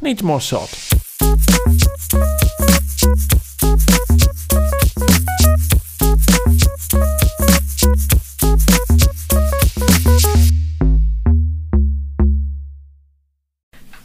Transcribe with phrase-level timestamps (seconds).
[0.00, 0.70] needs more salt.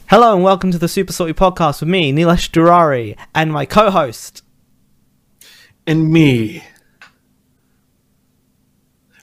[0.07, 4.43] Hello and welcome to the Super Salty Podcast with me, Neelesh Durari, and my co-host.
[5.87, 6.63] and me,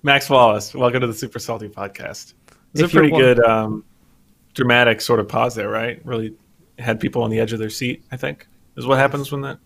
[0.03, 0.75] Max Wallace.
[0.75, 2.33] Welcome to the Super Salty Podcast.
[2.73, 3.85] It's a pretty good, um,
[4.55, 6.01] dramatic sort of pause there, right?
[6.05, 6.35] Really
[6.79, 8.05] had people on the edge of their seat.
[8.11, 8.47] I think
[8.77, 9.59] is what happens when that.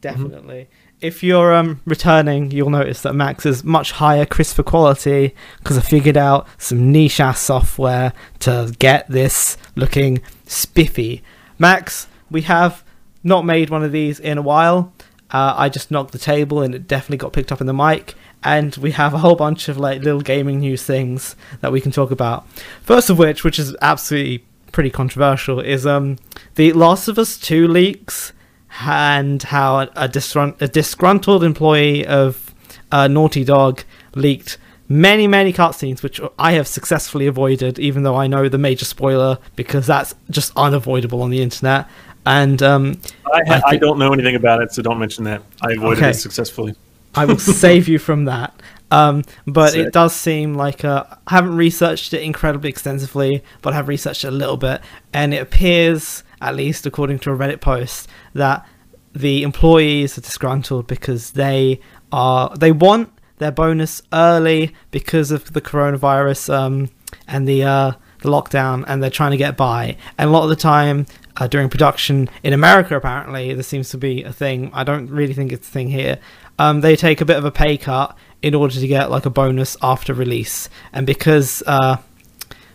[0.00, 0.68] Definitely.
[1.00, 5.80] If you're um, returning, you'll notice that Max is much higher crisper quality because I
[5.80, 11.22] figured out some niche ass software to get this looking spiffy.
[11.58, 12.84] Max, we have
[13.22, 14.92] not made one of these in a while.
[15.30, 18.14] Uh, I just knocked the table and it definitely got picked up in the mic.
[18.44, 21.92] And we have a whole bunch of like little gaming news things that we can
[21.92, 22.48] talk about.
[22.82, 26.16] First of which, which is absolutely pretty controversial, is um
[26.56, 28.32] the Last of Us Two leaks
[28.80, 32.54] and how a, a, disgrun- a disgruntled employee of
[32.90, 33.82] uh, Naughty Dog
[34.14, 34.56] leaked
[34.88, 39.38] many, many cutscenes, which I have successfully avoided, even though I know the major spoiler
[39.56, 41.86] because that's just unavoidable on the internet.
[42.24, 43.00] And um,
[43.32, 45.42] I, ha- I I, don't know anything about it, so don't mention that.
[45.60, 46.10] I avoided Okay.
[46.10, 46.74] it successfully.
[47.14, 48.54] I will save you from that.
[48.92, 53.76] Um, but it does seem like uh, I haven't researched it incredibly extensively, but I
[53.76, 54.82] have researched it a little bit,
[55.14, 58.66] and it appears, at least according to a Reddit post, that
[59.14, 61.80] the employees are disgruntled because they
[62.12, 66.90] are they want their bonus early because of the coronavirus um,
[67.26, 69.96] and the uh, the lockdown, and they're trying to get by.
[70.18, 71.06] And a lot of the time
[71.38, 74.70] uh, during production in America, apparently, this seems to be a thing.
[74.74, 76.18] I don't really think it's a thing here.
[76.58, 79.30] Um, they take a bit of a pay cut in order to get like a
[79.30, 81.96] bonus after release, and because uh,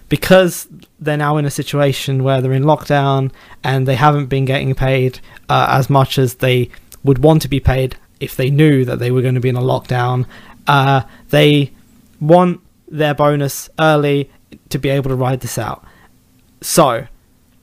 [0.10, 0.68] because
[1.00, 3.32] they're now in a situation where they're in lockdown
[3.64, 6.70] and they haven't been getting paid uh, as much as they
[7.04, 9.56] would want to be paid if they knew that they were going to be in
[9.56, 10.26] a lockdown.
[10.66, 11.72] Uh, they
[12.20, 14.30] want their bonus early
[14.70, 15.84] to be able to ride this out.
[16.62, 17.08] So,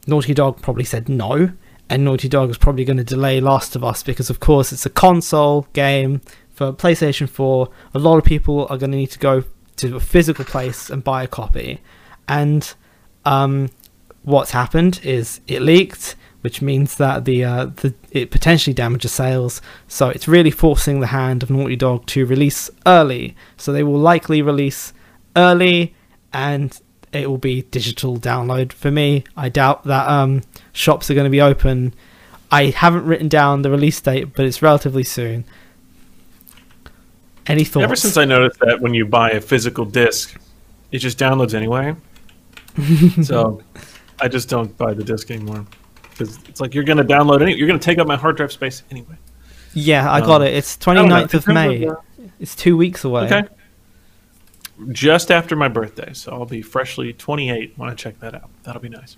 [0.07, 1.51] Naughty Dog probably said no,
[1.89, 4.87] and Naughty Dog is probably going to delay Last of Us because, of course, it's
[4.87, 6.21] a console game
[6.55, 7.69] for PlayStation 4.
[7.95, 9.45] A lot of people are going to need to go
[9.77, 11.81] to a physical place and buy a copy.
[12.29, 12.73] And
[13.25, 13.71] um,
[14.23, 19.61] what's happened is it leaked, which means that the, uh, the it potentially damages sales.
[19.89, 23.37] So it's really forcing the hand of Naughty Dog to release early.
[23.57, 24.93] So they will likely release
[25.37, 25.95] early,
[26.33, 26.81] and
[27.13, 29.25] it will be digital download for me.
[29.37, 30.43] I doubt that um,
[30.73, 31.95] shops are going to be open.
[32.51, 35.45] I haven't written down the release date, but it's relatively soon.
[37.47, 37.85] Any thoughts?
[37.85, 40.39] Ever since I noticed that when you buy a physical disc,
[40.93, 41.95] it just downloads anyway.
[43.23, 43.63] so
[44.21, 45.67] I just don't buy the disc anymore
[46.11, 47.55] because it's like you're going to download any.
[47.55, 49.17] You're going to take up my hard drive space anyway.
[49.75, 50.55] yeah, I um, got it.
[50.55, 51.25] It's I don't know.
[51.27, 51.87] 29th of May.
[51.87, 51.95] uh,
[52.41, 53.25] It's two weeks away.
[53.25, 53.45] Okay.
[54.91, 58.51] Just after my birthday, so I'll be freshly 28 when I check that out.
[58.65, 59.17] That'll be nice.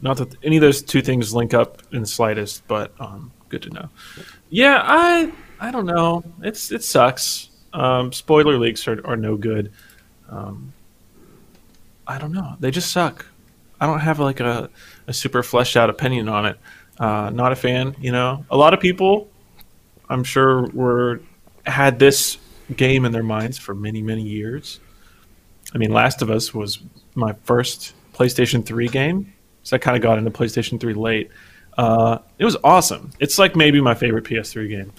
[0.00, 3.62] Not that any of those two things link up in the slightest, but um, good
[3.62, 3.88] to know.
[4.50, 6.22] Yeah, I I don't know.
[6.42, 7.50] It's it sucks.
[7.72, 9.72] Um, spoiler leaks are, are no good.
[10.28, 10.72] Um,
[12.06, 12.56] I don't know.
[12.60, 13.26] They just suck.
[13.80, 14.70] I don't have like a,
[15.06, 16.58] a super fleshed out opinion on it.
[16.98, 17.94] Uh, not a fan.
[18.00, 19.28] You know, a lot of people,
[20.08, 21.20] I'm sure, were
[21.66, 22.38] had this
[22.76, 24.80] game in their minds for many, many years.
[25.74, 26.80] I mean, Last of Us was
[27.14, 29.32] my first PlayStation 3 game,
[29.62, 31.30] so I kind of got into PlayStation 3 late.
[31.76, 33.10] Uh, it was awesome.
[33.20, 34.92] It's like maybe my favorite PS3 game,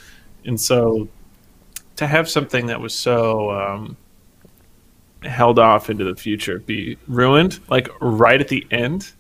[0.46, 1.08] and so
[1.96, 3.98] to have something that was so um,
[5.24, 9.12] held off into the future be ruined, like right at the end,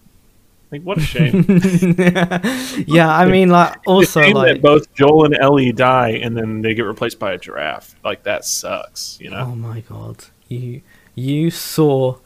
[0.72, 1.46] like what a shame.
[2.88, 6.12] yeah, I mean, like also It's a shame like that both Joel and Ellie die,
[6.12, 7.96] and then they get replaced by a giraffe.
[8.04, 9.48] Like that sucks, you know.
[9.52, 10.82] oh my god, you
[11.16, 12.18] you saw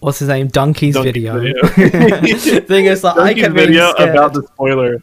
[0.00, 1.40] what's his name, Dunkey's Dunkey video.
[1.40, 2.60] video.
[2.60, 5.02] Thing is, like I Dunkey's kept video video about the spoiler.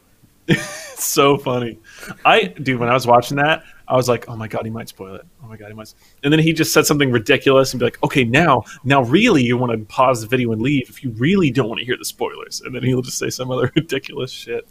[0.96, 1.80] So funny.
[2.26, 4.90] I dude, when I was watching that, I was like, "Oh my god, he might
[4.90, 5.26] spoil it.
[5.44, 5.94] Oh my god, he might."
[6.24, 9.58] And then he just said something ridiculous and be like, "Okay, now, now, really, you
[9.58, 12.06] want to pause the video and leave if you really don't want to hear the
[12.06, 14.68] spoilers." And then he'll just say some other ridiculous shit.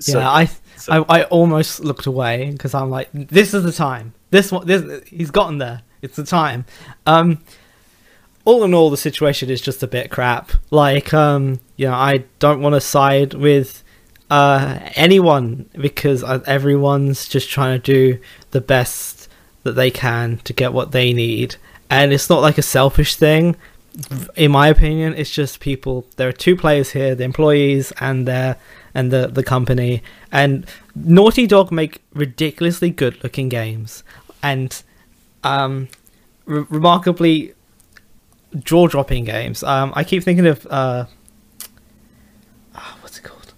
[0.00, 0.44] So- yeah, I,
[0.76, 4.14] so- I I almost looked away because I'm like, this is the time.
[4.30, 5.82] This one, this he's gotten there.
[6.02, 6.64] It's the time.
[7.06, 7.42] Um,
[8.44, 10.52] all in all, the situation is just a bit crap.
[10.70, 13.82] Like, um, you know, I don't want to side with
[14.30, 18.20] uh anyone because everyone's just trying to do
[18.50, 19.28] the best
[19.62, 21.56] that they can to get what they need,
[21.90, 23.56] and it's not like a selfish thing
[24.36, 26.06] in my opinion, it's just people.
[26.16, 28.56] There are two players here: the employees and their
[28.94, 30.02] and the the company.
[30.30, 34.04] And Naughty Dog make ridiculously good-looking games,
[34.42, 34.82] and
[35.42, 35.88] um,
[36.44, 37.54] re- remarkably
[38.62, 39.62] jaw-dropping games.
[39.62, 41.06] Um, I keep thinking of uh,
[42.74, 43.52] ah, what's it called?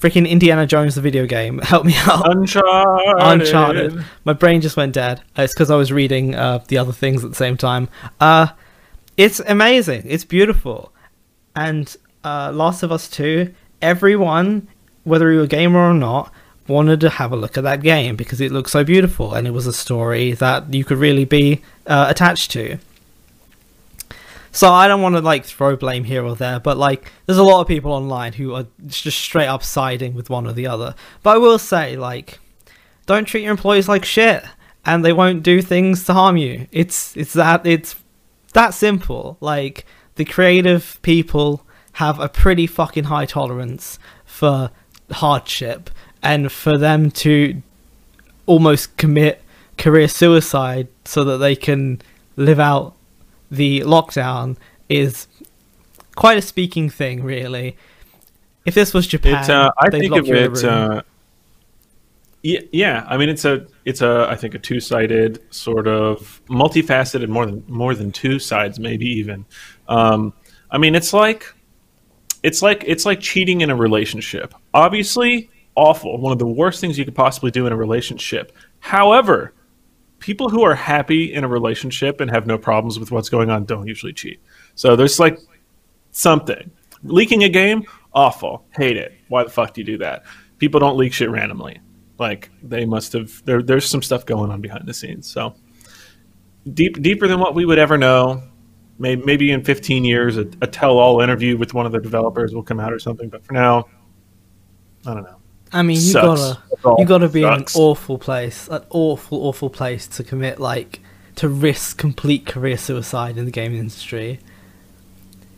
[0.00, 1.58] Freaking Indiana Jones, the video game.
[1.62, 2.30] Help me out.
[2.30, 3.16] Uncharted.
[3.18, 4.04] Uncharted.
[4.24, 5.20] My brain just went dead.
[5.36, 7.88] Uh, It's because I was reading uh, the other things at the same time.
[8.20, 8.48] Uh,
[9.16, 10.04] it's amazing.
[10.06, 10.92] It's beautiful.
[11.56, 13.52] And uh, Last of Us 2,
[13.82, 14.68] everyone,
[15.02, 16.32] whether you're a gamer or not,
[16.68, 19.50] wanted to have a look at that game because it looked so beautiful and it
[19.52, 22.78] was a story that you could really be uh, attached to.
[24.58, 27.44] So I don't want to like throw blame here or there, but like there's a
[27.44, 30.96] lot of people online who are just straight up siding with one or the other.
[31.22, 32.40] But I will say like
[33.06, 34.42] don't treat your employees like shit
[34.84, 36.66] and they won't do things to harm you.
[36.72, 37.94] It's it's that it's
[38.52, 39.36] that simple.
[39.40, 44.72] Like the creative people have a pretty fucking high tolerance for
[45.12, 45.88] hardship
[46.20, 47.62] and for them to
[48.46, 49.40] almost commit
[49.76, 52.02] career suicide so that they can
[52.34, 52.96] live out
[53.50, 54.56] the lockdown
[54.88, 55.26] is
[56.14, 57.76] quite a speaking thing really.
[58.64, 60.64] If this was Japan, It's uh, I think of it.
[60.64, 61.02] Uh,
[62.42, 63.06] yeah, yeah.
[63.08, 67.64] I mean, it's a, it's a, I think a two-sided sort of multifaceted, more than
[67.66, 69.46] more than two sides, maybe even.
[69.88, 70.34] Um,
[70.70, 71.54] I mean, it's like,
[72.42, 74.54] it's like it's like cheating in a relationship.
[74.74, 76.18] Obviously, awful.
[76.18, 78.52] One of the worst things you could possibly do in a relationship.
[78.80, 79.54] However,
[80.18, 83.64] people who are happy in a relationship and have no problems with what's going on
[83.64, 84.40] don't usually cheat.
[84.74, 85.38] So there's like
[86.12, 86.70] something.
[87.04, 88.64] Leaking a game, awful.
[88.76, 89.12] Hate it.
[89.28, 90.24] Why the fuck do you do that?
[90.58, 91.80] People don't leak shit randomly.
[92.18, 95.30] Like they must have there there's some stuff going on behind the scenes.
[95.30, 95.54] So
[96.72, 98.42] deep deeper than what we would ever know.
[99.00, 102.64] Maybe, maybe in 15 years a, a tell-all interview with one of the developers will
[102.64, 103.86] come out or something, but for now
[105.06, 105.37] I don't know.
[105.72, 106.58] I mean, you Sucks.
[106.82, 107.74] gotta you gotta be Sucks.
[107.74, 111.00] in an awful place, an awful, awful place to commit like
[111.36, 114.40] to risk complete career suicide in the gaming industry.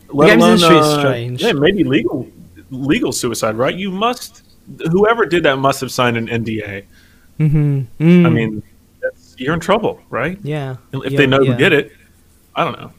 [0.09, 1.43] Let games alone, industry is uh, strange.
[1.43, 2.29] Yeah, maybe legal
[2.71, 3.75] legal suicide, right?
[3.75, 4.43] You must
[4.91, 6.85] whoever did that must have signed an NDA.
[7.39, 8.27] Mm-hmm.
[8.27, 8.63] I mean,
[9.01, 10.39] that's, you're in trouble, right?
[10.43, 10.77] yeah.
[10.93, 11.53] If yeah, they know yeah.
[11.53, 11.93] who did it,
[12.55, 12.93] I don't know.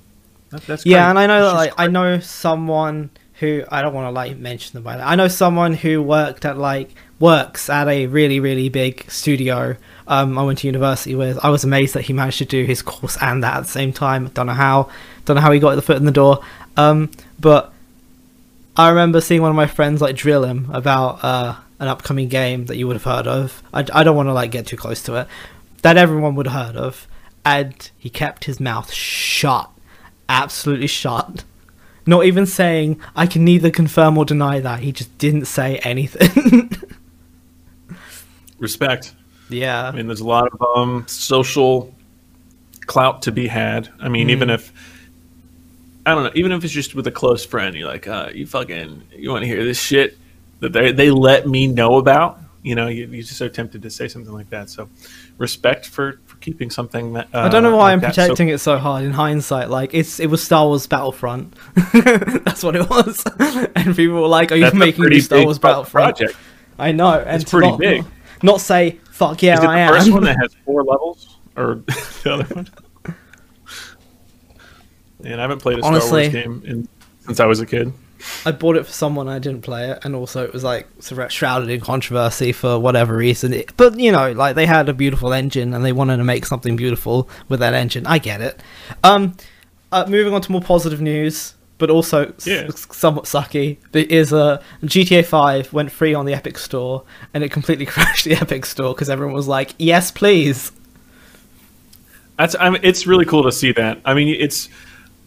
[0.50, 1.10] That, that's Yeah, crazy.
[1.10, 3.10] and I know that like I know someone
[3.42, 5.06] who I don't want to like mention them by that.
[5.06, 9.76] I know someone who worked at like works at a really really big studio.
[10.08, 11.44] Um, I went to university with.
[11.44, 13.94] I was amazed that he managed to do his course and that at the same
[13.94, 14.28] time.
[14.30, 14.90] Don't know how.
[15.26, 16.44] Don't know how he got the foot in the door.
[16.78, 17.10] Um,
[17.40, 17.74] but
[18.78, 22.68] I remember seeing one of my friends like drill him about uh, an upcoming game
[22.68, 23.64] that you would have heard of.
[23.74, 25.28] I, I don't want to like get too close to it.
[25.82, 27.08] That everyone would have heard of,
[27.44, 29.68] and he kept his mouth shut,
[30.30, 31.44] absolutely shut.
[32.06, 34.80] Not even saying I can neither confirm or deny that.
[34.80, 36.72] He just didn't say anything.
[38.60, 39.14] respect.
[39.50, 39.88] yeah.
[39.88, 41.94] I mean, there's a lot of um, social
[42.88, 43.90] clout to be had.
[44.00, 44.56] I mean, even Mm.
[44.56, 44.72] if
[46.06, 48.48] I don't know, even if it's just with a close friend, you're like, uh, you
[48.48, 50.18] fucking, you want to hear this shit
[50.60, 52.40] that they they let me know about.
[52.64, 54.70] You know, you, you're just so tempted to say something like that.
[54.70, 54.88] So,
[55.40, 58.22] respect for, for keeping something that uh, I don't know why like I'm that so-
[58.24, 59.70] protecting it so hard in hindsight.
[59.72, 61.56] Like it's it was Star Wars Battlefront.
[61.94, 63.24] That's what it was.
[63.76, 66.38] and people were like, "Are you That's a making Star Wars Battlefront?" project.
[66.78, 68.06] I know, and It's pretty not, big.
[68.44, 71.38] Not say "fuck yeah, Is it I the am." first one that has four levels,
[71.58, 71.82] or
[72.24, 72.68] the other one?
[75.24, 76.88] And I haven't played a Honestly- Star Wars game in,
[77.26, 77.94] since I was a kid.
[78.46, 80.88] I bought it for someone I didn't play it, and also it was like
[81.30, 83.54] shrouded in controversy for whatever reason.
[83.54, 86.46] It, but you know, like they had a beautiful engine and they wanted to make
[86.46, 88.06] something beautiful with that engine.
[88.08, 88.60] I get it.
[89.04, 89.36] Um,
[89.92, 92.68] uh, moving on to more positive news, but also Yeah.
[92.70, 93.78] s- somewhat sucky.
[93.94, 98.34] Is uh, GTA Five went free on the Epic Store, and it completely crashed the
[98.34, 100.72] Epic Store because everyone was like, "Yes, please."
[102.38, 104.00] That's I mean, it's really cool to see that.
[104.06, 104.70] I mean, it's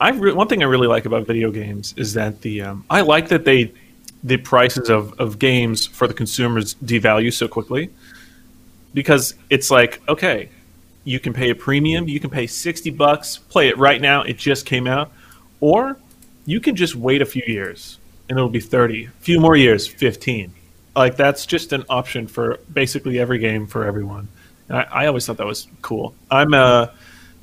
[0.00, 3.02] I re- one thing I really like about video games is that the um, I
[3.02, 3.72] like that they
[4.22, 7.90] the prices of of games for the consumers devalue so quickly
[8.92, 10.48] because it's like okay,
[11.04, 14.38] you can pay a premium, you can pay sixty bucks, play it right now, it
[14.38, 15.12] just came out,
[15.60, 15.96] or
[16.46, 17.98] you can just wait a few years
[18.28, 20.52] and it'll be thirty, a few more years, fifteen.
[20.96, 24.28] Like that's just an option for basically every game for everyone.
[24.70, 26.14] I, I always thought that was cool.
[26.30, 26.92] I'm a,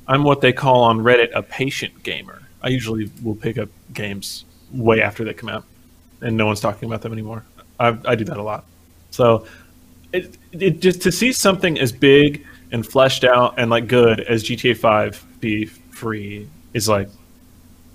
[0.08, 2.41] I'm what they call on Reddit a patient gamer.
[2.62, 5.64] I usually will pick up games way after they come out,
[6.20, 7.44] and no one's talking about them anymore.
[7.78, 8.64] I, I do that a lot.
[9.10, 9.46] So,
[10.12, 14.44] it, it just to see something as big and fleshed out and like good as
[14.44, 17.08] GTA Five be free is like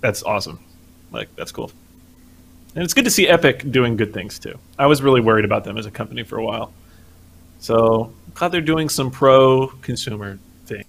[0.01, 0.59] that's awesome.
[1.11, 1.71] Like that's cool.
[2.75, 4.57] And it's good to see Epic doing good things too.
[4.77, 6.71] I was really worried about them as a company for a while.
[7.59, 10.85] So glad they're doing some pro consumer thing.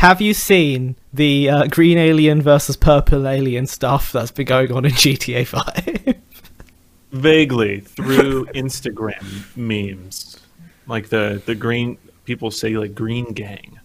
[0.00, 4.86] Have you seen the uh, green alien versus purple alien stuff that's been going on
[4.86, 6.14] in GTA 5?
[7.12, 10.38] Vaguely through Instagram memes.
[10.86, 13.78] Like the, the green people say like green gang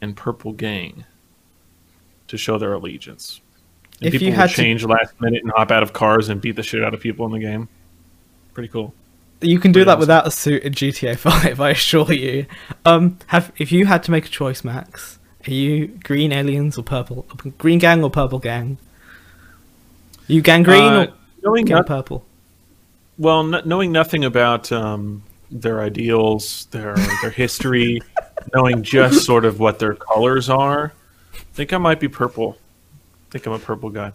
[0.00, 1.04] and purple gang
[2.28, 3.42] to show their allegiance.
[4.00, 6.30] And If people you will had to- change last minute and hop out of cars
[6.30, 7.68] and beat the shit out of people in the game.
[8.54, 8.94] Pretty cool.
[9.42, 10.00] You can do Pretty that awesome.
[10.00, 12.46] without a suit in GTA 5, I assure you.
[12.86, 16.82] Um, have if you had to make a choice, Max, are you green aliens or
[16.82, 17.26] purple?
[17.58, 18.78] Green gang or purple gang?
[20.26, 21.08] You gang green Uh, or
[21.42, 22.24] knowing gang no- purple?
[23.18, 28.00] well, kn- knowing nothing about um, their ideals, their their history,
[28.54, 30.92] knowing just sort of what their colors are,
[31.34, 32.56] I think I might be purple.
[33.28, 34.12] I think I'm a purple guy.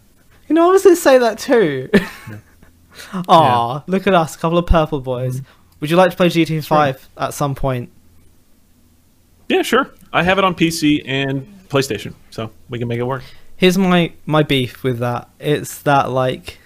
[0.48, 1.88] You know, I was going to say that too.
[3.28, 5.42] Aw, look at us, a couple of purple boys.
[5.78, 7.90] Would you like to play GTA 5 at some point?
[9.48, 9.90] Yeah, sure.
[10.12, 13.22] I have it on PC and PlayStation, so we can make it work.
[13.56, 15.28] Here's my my beef with that.
[15.38, 16.58] It's that like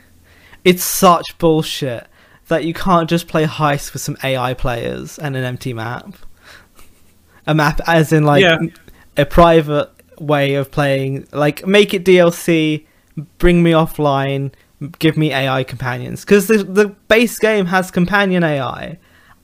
[0.64, 2.06] it's such bullshit
[2.48, 6.14] that you can't just play heist with some AI players and an empty map.
[7.46, 8.58] A map as in like Yeah.
[9.16, 12.86] a private way of playing like make it DLC,
[13.38, 14.52] bring me offline,
[14.98, 18.98] give me AI companions cuz the the base game has companion AI.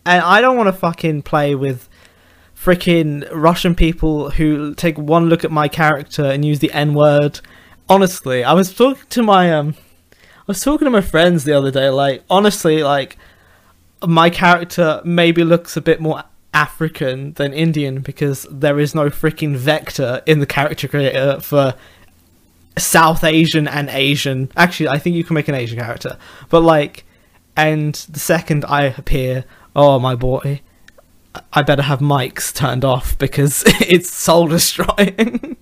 [0.06, 1.88] And I don't want to fucking play with
[2.62, 7.40] freaking Russian people who take one look at my character and use the N word.
[7.88, 9.74] Honestly, I was talking to my um,
[10.12, 11.88] I was talking to my friends the other day.
[11.88, 13.16] Like, honestly, like
[14.06, 19.56] my character maybe looks a bit more African than Indian because there is no freaking
[19.56, 21.74] vector in the character creator for
[22.76, 24.50] South Asian and Asian.
[24.56, 27.04] Actually, I think you can make an Asian character, but like,
[27.56, 30.60] and the second I appear, oh my boy,
[31.52, 35.56] I better have mics turned off because it's soul destroying.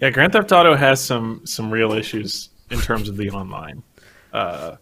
[0.00, 3.82] Yeah, Grand Theft Auto has some some real issues in terms of the online.
[4.32, 4.76] Uh,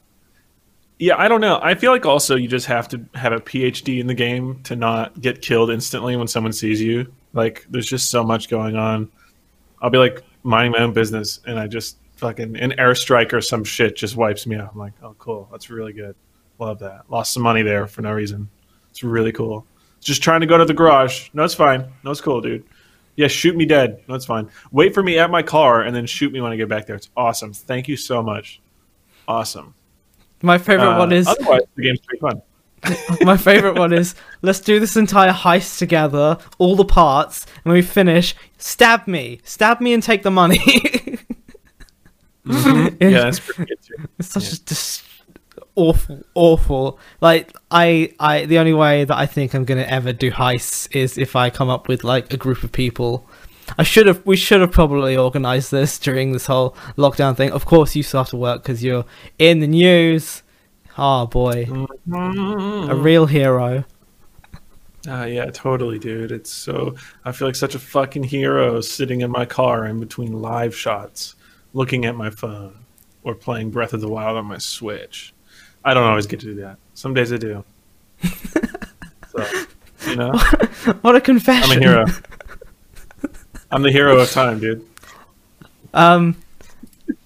[0.98, 1.58] yeah, I don't know.
[1.62, 4.76] I feel like also you just have to have a PhD in the game to
[4.76, 7.12] not get killed instantly when someone sees you.
[7.32, 9.10] Like, there's just so much going on.
[9.82, 13.62] I'll be like minding my own business, and I just fucking an airstrike or some
[13.62, 14.70] shit just wipes me out.
[14.72, 16.16] I'm like, oh, cool, that's really good.
[16.58, 17.10] Love that.
[17.10, 18.48] Lost some money there for no reason.
[18.96, 19.66] It's really cool.
[20.00, 21.28] Just trying to go to the garage.
[21.34, 21.84] No, it's fine.
[22.02, 22.64] No, it's cool, dude.
[23.16, 24.02] Yeah, shoot me dead.
[24.08, 24.48] No, it's fine.
[24.72, 26.96] Wait for me at my car and then shoot me when I get back there.
[26.96, 27.52] It's awesome.
[27.52, 28.62] Thank you so much.
[29.28, 29.74] Awesome.
[30.40, 32.40] my favorite Uh, one is otherwise the game's pretty fun.
[33.20, 37.74] my favorite one is let's do this entire heist together, all the parts, and when
[37.74, 40.58] we finish, stab me, stab me, and take the money.
[42.46, 44.08] Yeah, that's pretty good too.
[44.18, 45.02] It's such a dis-
[45.76, 46.98] awful, awful.
[47.20, 51.16] Like I, I, the only way that I think I'm gonna ever do heists is
[51.16, 53.28] if I come up with like a group of people.
[53.78, 57.50] I should have, we should have probably organized this during this whole lockdown thing.
[57.50, 59.04] Of course, you still have to work because you're
[59.38, 60.42] in the news.
[60.96, 61.66] Oh boy,
[62.12, 63.84] a real hero.
[65.08, 66.32] Ah, yeah, totally, dude.
[66.32, 70.32] It's so I feel like such a fucking hero sitting in my car in between
[70.32, 71.34] live shots,
[71.74, 72.78] looking at my phone
[73.22, 75.34] or playing Breath of the Wild on my Switch.
[75.86, 76.78] I don't always get to do that.
[76.94, 77.64] Some days I do.
[78.24, 79.46] so,
[80.08, 80.32] you know,
[81.00, 81.70] What a confession.
[81.70, 82.04] I'm a hero.
[83.70, 84.84] I'm the hero of time, dude.
[85.94, 86.36] Um,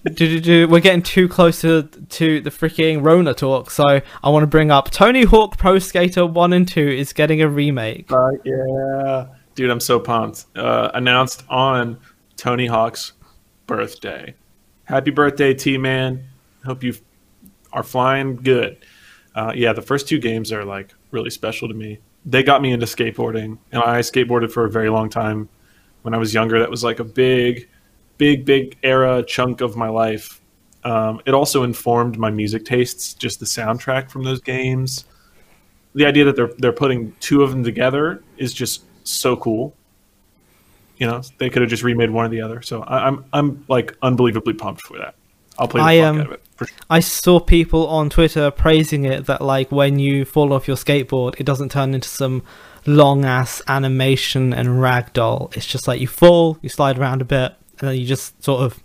[0.05, 4.29] do, do, do, we're getting too close to, to the freaking Rona talk, so I
[4.29, 8.13] want to bring up Tony Hawk Pro Skater 1 and 2 is getting a remake.
[8.13, 10.45] Uh, yeah, dude, I'm so pumped.
[10.55, 11.99] Uh, announced on
[12.37, 13.13] Tony Hawk's
[13.67, 14.35] birthday.
[14.85, 16.25] Happy birthday, T Man.
[16.65, 16.95] Hope you
[17.73, 18.79] are flying good.
[19.35, 21.99] Uh, yeah, the first two games are like really special to me.
[22.27, 25.49] They got me into skateboarding, and I skateboarded for a very long time.
[26.03, 27.69] When I was younger, that was like a big,
[28.19, 30.41] big, big era chunk of my life.
[30.83, 35.05] Um, it also informed my music tastes, just the soundtrack from those games
[35.95, 39.75] the idea that they're they're putting two of them together is just so cool.
[40.99, 42.63] You know, they could have just remade one or the other.
[42.63, 45.15] So I, I'm I'm like unbelievably pumped for that.
[45.59, 46.43] I'll play the I, fuck um, out of it.
[46.61, 46.77] For sure.
[46.91, 51.41] I saw people on Twitter praising it that, like, when you fall off your skateboard,
[51.41, 52.43] it doesn't turn into some
[52.85, 55.57] long ass animation and ragdoll.
[55.57, 58.61] It's just like you fall, you slide around a bit, and then you just sort
[58.61, 58.79] of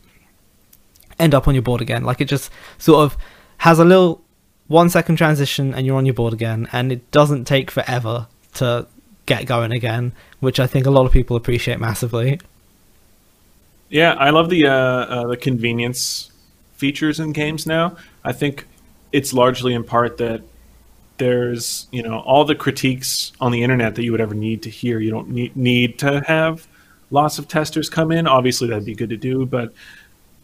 [1.20, 2.05] end up on your board again.
[2.05, 3.17] Like, it just sort of
[3.58, 4.24] has a little
[4.67, 8.88] one second transition and you're on your board again, and it doesn't take forever to
[9.25, 12.39] get going again, which I think a lot of people appreciate massively.
[13.89, 16.32] Yeah, I love the uh, uh, the convenience
[16.77, 17.98] features in games now.
[18.24, 18.67] I think
[19.12, 20.41] it's largely in part that
[21.17, 24.70] there's you know all the critiques on the internet that you would ever need to
[24.70, 25.00] hear.
[25.00, 26.67] You don't need need to have
[27.12, 28.27] lots of testers come in.
[28.27, 29.74] Obviously, that'd be good to do, but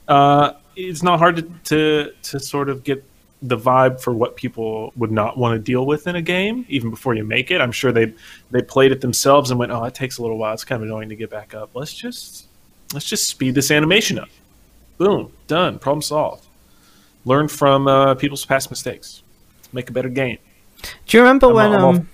[0.08, 3.04] uh, it's not hard to, to to sort of get
[3.44, 6.92] the vibe for what people would not want to deal with in a game even
[6.92, 7.60] before you make it.
[7.60, 8.14] I'm sure they
[8.52, 10.54] they played it themselves and went, "Oh, it takes a little while.
[10.54, 11.72] It's kind of annoying to get back up.
[11.74, 12.48] Let's just
[12.94, 14.30] let's just speed this animation up.
[15.02, 15.80] Boom, done.
[15.80, 16.46] Problem solved.
[17.26, 19.24] Learn from uh, people's past mistakes.
[19.74, 20.38] Make a better game."
[21.08, 22.10] Do you remember I'm when all- um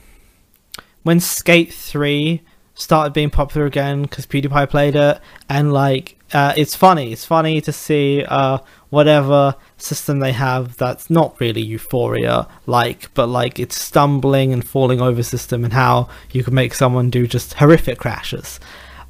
[1.03, 2.43] when Skate Three
[2.75, 7.11] started being popular again because PewDiePie played it, and like uh, it's funny.
[7.11, 13.27] It's funny to see uh whatever system they have that's not really Euphoria like, but
[13.27, 17.55] like it's stumbling and falling over system, and how you can make someone do just
[17.55, 18.61] horrific crashes.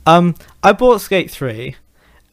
[0.08, 1.76] Um, I bought Skate Three,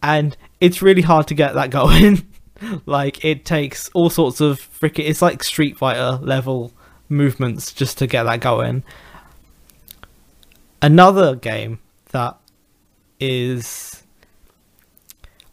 [0.03, 2.27] and it's really hard to get that going.
[2.87, 5.07] like it takes all sorts of freaking.
[5.09, 6.73] It's like Street Fighter level
[7.09, 8.83] movements just to get that going.
[10.83, 11.79] Another game
[12.11, 12.37] that
[13.19, 14.03] is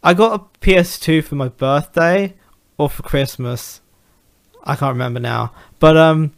[0.02, 2.34] I got a PS2 for my birthday
[2.76, 3.80] or for Christmas.
[4.64, 5.52] I can't remember now.
[5.78, 6.32] But um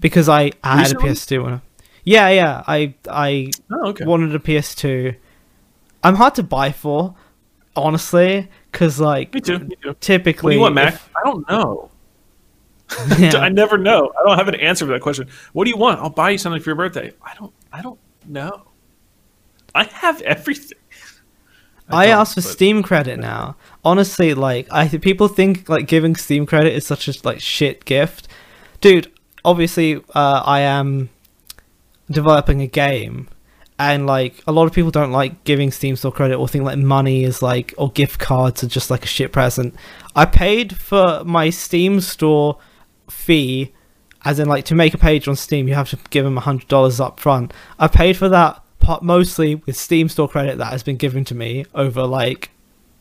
[0.00, 1.60] because I, I had a PS2 when I,
[2.04, 2.62] Yeah, yeah.
[2.66, 4.04] I I Oh, okay.
[4.04, 5.16] wanted a PS2.
[6.04, 7.16] I'm hard to buy for,
[7.82, 9.58] honestly, cuz like me too.
[9.60, 9.96] Me too.
[10.00, 10.94] typically What do you want, Mac?
[10.94, 11.90] if- I don't know.
[13.18, 13.36] yeah.
[13.38, 14.12] I never know.
[14.18, 15.28] I don't have an answer for that question.
[15.52, 16.00] What do you want?
[16.00, 17.12] I'll buy you something for your birthday.
[17.22, 17.52] I don't.
[17.72, 18.62] I don't know.
[19.74, 20.78] I have everything.
[21.90, 23.56] I don't, ask for but- Steam credit now.
[23.84, 28.28] Honestly, like I people think like giving Steam credit is such a like shit gift,
[28.80, 29.10] dude.
[29.44, 31.08] Obviously, uh, I am
[32.10, 33.28] developing a game,
[33.78, 36.78] and like a lot of people don't like giving Steam Store credit or think like
[36.78, 39.74] money is like or gift cards are just like a shit present.
[40.16, 42.58] I paid for my Steam Store
[43.08, 43.72] fee,
[44.24, 46.40] as in like to make a page on Steam, you have to give them a
[46.40, 47.52] hundred dollars up front.
[47.78, 51.34] I paid for that part mostly with Steam Store credit that has been given to
[51.34, 52.50] me over like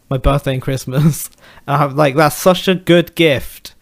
[0.09, 1.29] my birthday and Christmas.
[1.67, 3.75] And I'm like, that's such a good gift.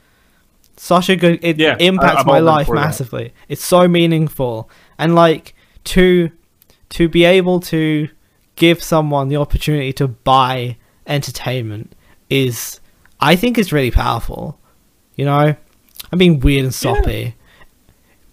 [0.76, 2.82] Such a good it Yeah, I- impacts I'm my life for that.
[2.82, 3.34] massively.
[3.48, 4.70] It's so meaningful.
[4.98, 5.54] And like
[5.86, 6.32] to
[6.90, 8.10] to be able to
[8.56, 11.94] give someone the opportunity to buy entertainment
[12.30, 12.80] is
[13.20, 14.60] I think is really powerful.
[15.16, 15.56] You know?
[16.12, 17.36] I'm being weird and soppy.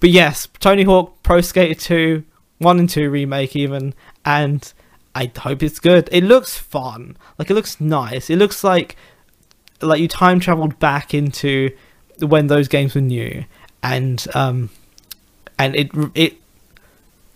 [0.00, 2.24] But yes, Tony Hawk Pro Skater 2,
[2.58, 4.72] 1 and 2 remake even, and
[5.14, 6.08] I hope it's good.
[6.10, 7.16] It looks fun.
[7.38, 8.30] Like it looks nice.
[8.30, 8.96] It looks like
[9.80, 11.70] like you time traveled back into
[12.20, 13.44] when those games were new
[13.82, 14.70] and um
[15.58, 16.41] and it it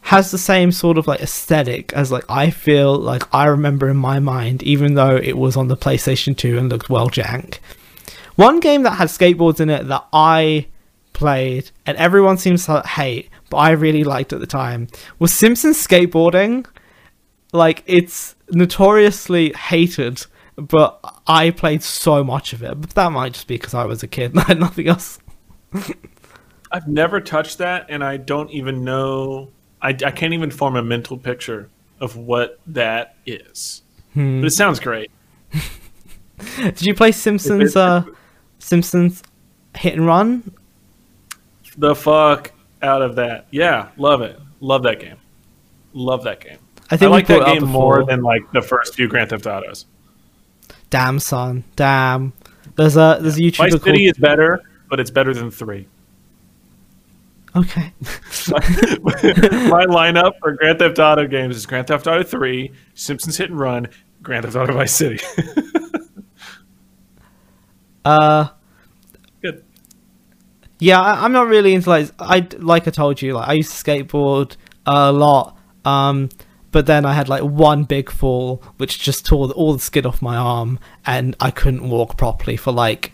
[0.07, 3.97] has the same sort of like aesthetic as like I feel like I remember in
[3.97, 7.59] my mind even though it was on the PlayStation 2 and looked well jank.
[8.37, 10.69] One game that had skateboards in it that I
[11.12, 14.87] played and everyone seems to hate, but I really liked at the time
[15.19, 16.66] was Simpsons skateboarding.
[17.53, 22.81] Like it's notoriously hated, but I played so much of it.
[22.81, 25.19] But that might just be because I was a kid and I had nothing else.
[26.71, 29.53] I've never touched that, and I don't even know.
[29.87, 31.70] I, I can't even form a mental picture
[32.01, 33.83] of what that is.
[34.14, 34.40] Hmm.
[34.40, 35.12] But it sounds great.
[36.57, 37.77] Did you play Simpsons?
[37.77, 38.03] Uh,
[38.59, 39.22] Simpsons
[39.77, 40.53] Hit and Run?
[41.79, 42.51] The fuck
[42.83, 43.46] out of that.
[43.53, 44.40] Yeah, love it.
[44.59, 45.18] Love that game.
[45.92, 46.59] Love that game.
[46.90, 49.46] I I, think we like that game more than like the first few Grand Theft
[49.46, 49.87] Autos.
[50.90, 52.33] Damn son, damn.
[52.75, 53.83] There's a there's a Vice YouTuber called.
[53.83, 55.87] City is better, but it's better than three.
[57.57, 57.92] Okay.
[58.51, 63.59] My lineup for Grand Theft Auto games is Grand Theft Auto 3, Simpsons Hit and
[63.59, 63.88] Run,
[64.23, 65.19] Grand Theft Auto Vice City.
[68.05, 68.51] Uh,
[69.42, 69.64] Good.
[70.79, 73.77] yeah, I, I'm not really into like I like I told you like I used
[73.77, 75.59] to skateboard a lot.
[75.85, 76.29] Um,
[76.71, 80.23] but then I had like one big fall which just tore all the skin off
[80.23, 83.12] my arm, and I couldn't walk properly for like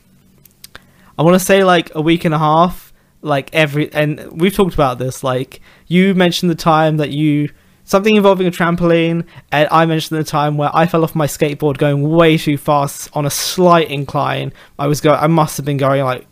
[1.19, 2.82] I want to say like a week and a half.
[3.23, 5.25] Like every and we've talked about this.
[5.25, 7.51] Like you mentioned the time that you
[7.85, 11.79] something involving a trampoline, and I mentioned the time where I fell off my skateboard
[11.79, 14.53] going way too fast on a slight incline.
[14.79, 15.19] I was going.
[15.19, 16.27] I must have been going like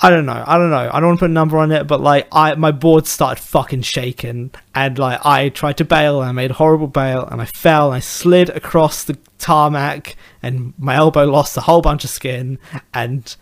[0.00, 0.44] I don't know.
[0.46, 0.90] I don't know.
[0.92, 3.42] I don't want to put a number on it, but like I my board started
[3.42, 7.40] fucking shaking and like I tried to bail and I made a horrible bail and
[7.40, 12.04] I fell and I slid across the tarmac and my elbow lost a whole bunch
[12.04, 12.58] of skin
[12.92, 13.34] and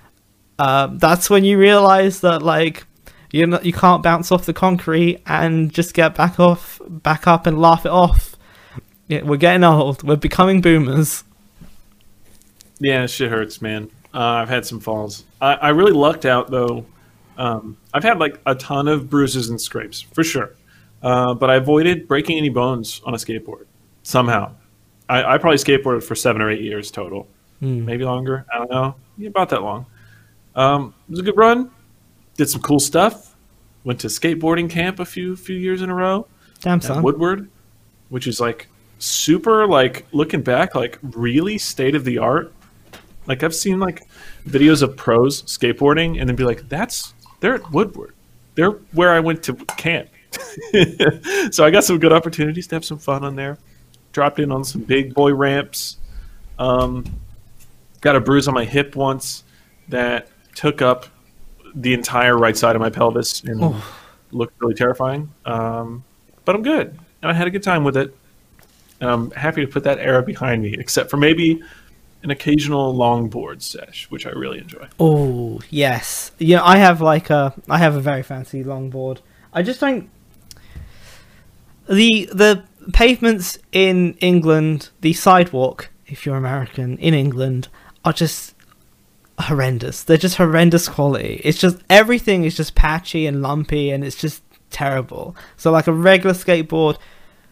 [0.58, 2.84] um, that's when you realize that like
[3.30, 7.46] you know you can't bounce off the concrete and just get back off back up
[7.46, 8.36] and laugh it off.
[9.08, 10.02] Yeah, we're getting old.
[10.02, 11.24] We're becoming boomers.
[12.78, 13.90] Yeah, shit hurts, man.
[14.14, 15.24] Uh, I've had some falls.
[15.40, 16.84] I, I really lucked out though.
[17.38, 20.54] Um, I've had like a ton of bruises and scrapes for sure,
[21.02, 23.66] uh, but I avoided breaking any bones on a skateboard
[24.02, 24.52] somehow.
[25.08, 27.26] I, I probably skateboarded for seven or eight years total,
[27.60, 27.84] Hmm.
[27.84, 28.44] maybe longer.
[28.52, 29.86] I don't know, yeah, about that long.
[30.54, 31.70] Um, it was a good run.
[32.36, 33.34] Did some cool stuff.
[33.84, 36.26] Went to skateboarding camp a few few years in a row
[36.60, 37.02] Damn at son.
[37.02, 37.50] Woodward,
[38.08, 42.52] which is like super like looking back, like really state of the art.
[43.26, 44.06] Like I've seen like
[44.46, 48.14] videos of pros skateboarding and then be like, that's they're at Woodward.
[48.54, 50.08] They're where I went to camp.
[51.50, 53.58] so I got some good opportunities to have some fun on there.
[54.12, 55.96] Dropped in on some big boy ramps.
[56.58, 57.04] Um,
[58.00, 59.44] got a bruise on my hip once
[59.88, 61.06] that took up
[61.74, 63.82] the entire right side of my pelvis and
[64.30, 65.30] looked really terrifying.
[65.44, 66.04] Um,
[66.44, 68.16] but I'm good, and I had a good time with it.
[69.00, 71.62] And I'm happy to put that era behind me, except for maybe
[72.22, 74.86] an occasional longboard sesh, which I really enjoy.
[75.00, 76.62] Oh yes, yeah.
[76.62, 79.18] I have like a I have a very fancy longboard.
[79.52, 80.08] I just don't.
[81.88, 87.68] The the pavements in England, the sidewalk, if you're American in England,
[88.04, 88.51] are just
[89.38, 90.04] horrendous.
[90.04, 91.40] They're just horrendous quality.
[91.44, 95.36] It's just everything is just patchy and lumpy, and it's just terrible.
[95.56, 96.98] So like a regular skateboard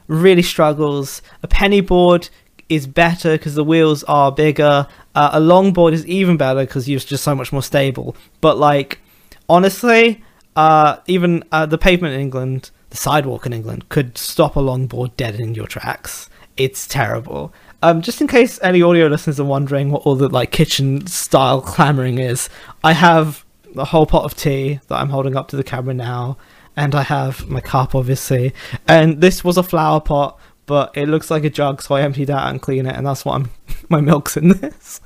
[0.08, 1.22] really struggles.
[1.42, 2.28] A penny board
[2.68, 4.86] is better because the wheels are bigger.
[5.14, 8.16] Uh, a longboard is even better because you're just so much more stable.
[8.40, 9.00] But like,
[9.48, 10.22] honestly,
[10.56, 15.16] uh, even uh, the pavement in England, the sidewalk in England, could stop a longboard
[15.16, 16.28] dead in your tracks.
[16.56, 17.52] It's terrible.
[17.82, 21.62] Um, just in case any audio listeners are wondering what all the like kitchen style
[21.62, 22.48] clamoring is,
[22.84, 23.44] I have
[23.76, 26.36] a whole pot of tea that I'm holding up to the camera now,
[26.76, 28.52] and I have my cup, obviously.
[28.86, 32.30] And this was a flower pot, but it looks like a jug, so I emptied
[32.30, 33.50] out and clean it, and that's what I'm
[33.88, 35.00] my milk's in this.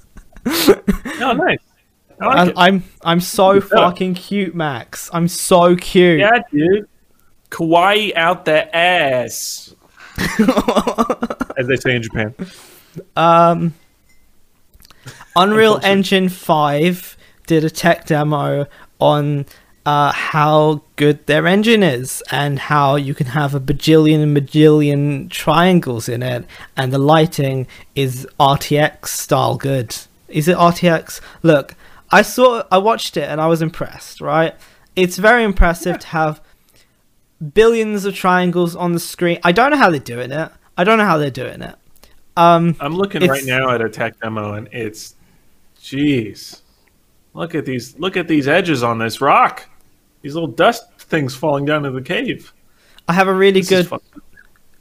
[0.47, 1.59] Oh, nice.
[2.21, 2.55] I like it.
[2.57, 5.11] I'm I'm so fucking cute, Max.
[5.13, 6.21] I'm so cute.
[6.21, 6.89] Yeah, dude.
[7.51, 9.75] Kawaii out the ass,
[11.59, 12.35] as they say in Japan.
[13.17, 13.75] Um,
[15.37, 18.67] Unreal Engine 5 did a tech demo
[19.01, 19.47] on
[19.87, 25.29] uh, how good their engine is and how you can have a bajillion and bajillion
[25.31, 26.47] triangles in it,
[26.77, 29.95] and the lighting is RTX style good.
[30.29, 31.21] Is it RTX?
[31.43, 31.75] Look,
[32.11, 34.21] I saw, I watched it and I was impressed.
[34.21, 34.55] Right,
[34.97, 36.41] it's very impressive to have
[37.53, 39.39] billions of triangles on the screen.
[39.43, 40.51] I don't know how they're doing it.
[40.77, 41.75] I don't know how they're doing it.
[42.37, 45.15] Um, I'm looking right now at a tech demo, and it's,
[45.81, 46.63] jeez,
[47.33, 49.69] look at these, look at these edges on this rock.
[50.23, 52.53] These little dust things falling down into the cave.
[53.07, 54.01] I have a really This good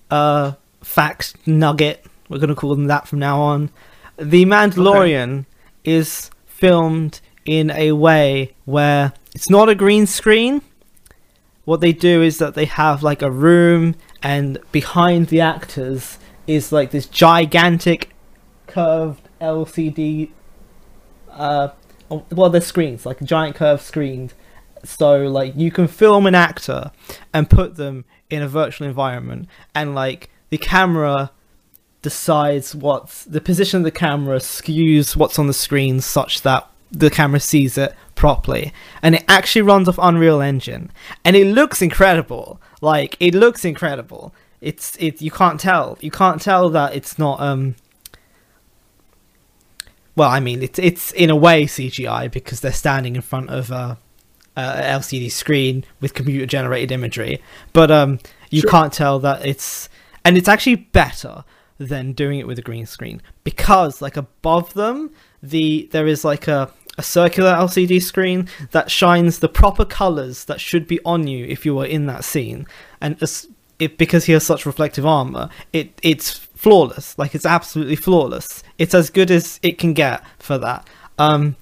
[0.10, 2.06] uh fact nugget.
[2.30, 3.69] We're gonna call them that from now on.
[4.17, 5.45] The Mandalorian
[5.84, 10.62] is filmed in a way where it's not a green screen.
[11.65, 16.71] What they do is that they have like a room, and behind the actors is
[16.71, 18.10] like this gigantic
[18.67, 20.32] curved LCD.
[21.30, 21.69] Uh,
[22.10, 24.32] well, they're screens, like a giant curved screen.
[24.84, 26.91] So like you can film an actor
[27.34, 31.32] and put them in a virtual environment, and like the camera
[32.02, 37.10] decides what's the position of the camera skews what's on the screen such that the
[37.10, 40.89] camera sees it properly and it actually runs off unreal engine.
[41.25, 42.62] And it looks incredible.
[42.79, 44.33] Like it looks incredible.
[44.62, 45.97] It's it you can't tell.
[45.99, 47.75] You can't tell that it's not um
[50.15, 53.71] well i mean it's it's in a way cgi because they're standing in front of
[53.71, 53.97] a,
[54.55, 54.62] a
[54.99, 57.41] lcd screen with computer generated imagery.
[57.73, 58.71] But um you Sure.
[58.71, 59.89] can't tell that it's
[60.23, 61.43] and it's actually better
[61.77, 66.47] than doing it with a green screen because like above them the there is like
[66.47, 71.45] a a circular LCD screen that shines the proper colors that should be on you
[71.45, 72.67] if you were in that scene.
[73.01, 73.47] And as,
[73.79, 77.17] it because he has such reflective armor it it's flawless.
[77.17, 78.63] Like it's absolutely flawless.
[78.77, 80.88] It's as good as it can get for that.
[81.17, 81.56] Um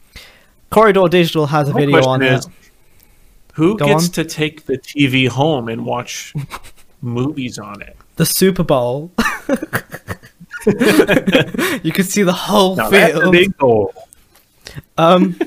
[0.70, 2.52] corridor digital has a My video on is- it
[3.54, 4.12] Who Go gets on.
[4.12, 6.34] to take the TV home and watch
[7.02, 7.96] movies on it?
[8.18, 9.12] the super bowl.
[11.84, 13.32] You can see the whole Now that's a field.
[13.32, 13.94] big goal.
[14.98, 15.40] Um,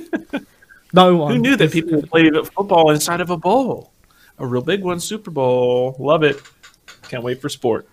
[0.92, 1.34] no one.
[1.34, 3.92] Who knew that people played football inside of a bowl?
[4.38, 5.94] A real big one, Super Bowl.
[5.98, 6.40] Love it.
[7.08, 7.86] Can't wait for sport.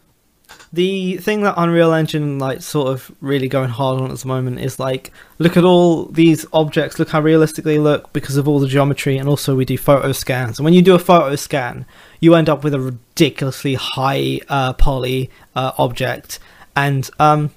[0.74, 4.60] The thing that Unreal Engine like sort of really going hard on at the moment
[4.60, 6.98] is like, look at all these objects.
[6.98, 10.12] Look how realistic they look because of all the geometry, and also we do photo
[10.14, 10.60] scans.
[10.60, 11.86] And when you do a photo scan,
[12.22, 16.40] you end up with a ridiculously high uh, poly uh, object,
[16.76, 17.52] And um,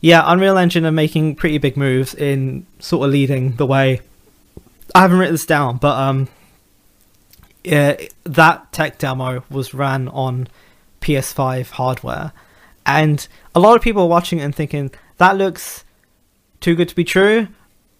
[0.00, 4.00] yeah, Unreal Engine are making pretty big moves in sort of leading the way.
[4.94, 6.28] I haven't written this down, but um,
[7.64, 10.48] yeah, that tech demo was ran on
[11.00, 12.32] PS5 hardware,
[12.84, 15.84] and a lot of people are watching it and thinking that looks
[16.60, 17.48] too good to be true.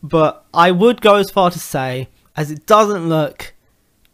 [0.02, 3.54] But I would go as far to say, as it doesn't look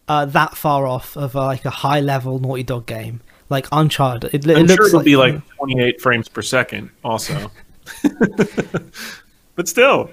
[0.08, 4.34] uh, that far off of uh, like a high level Naughty Dog game like Uncharted.
[4.34, 7.50] It, it I'm looks sure it'll like, be like 28 frames per second, also.
[9.54, 10.10] but still,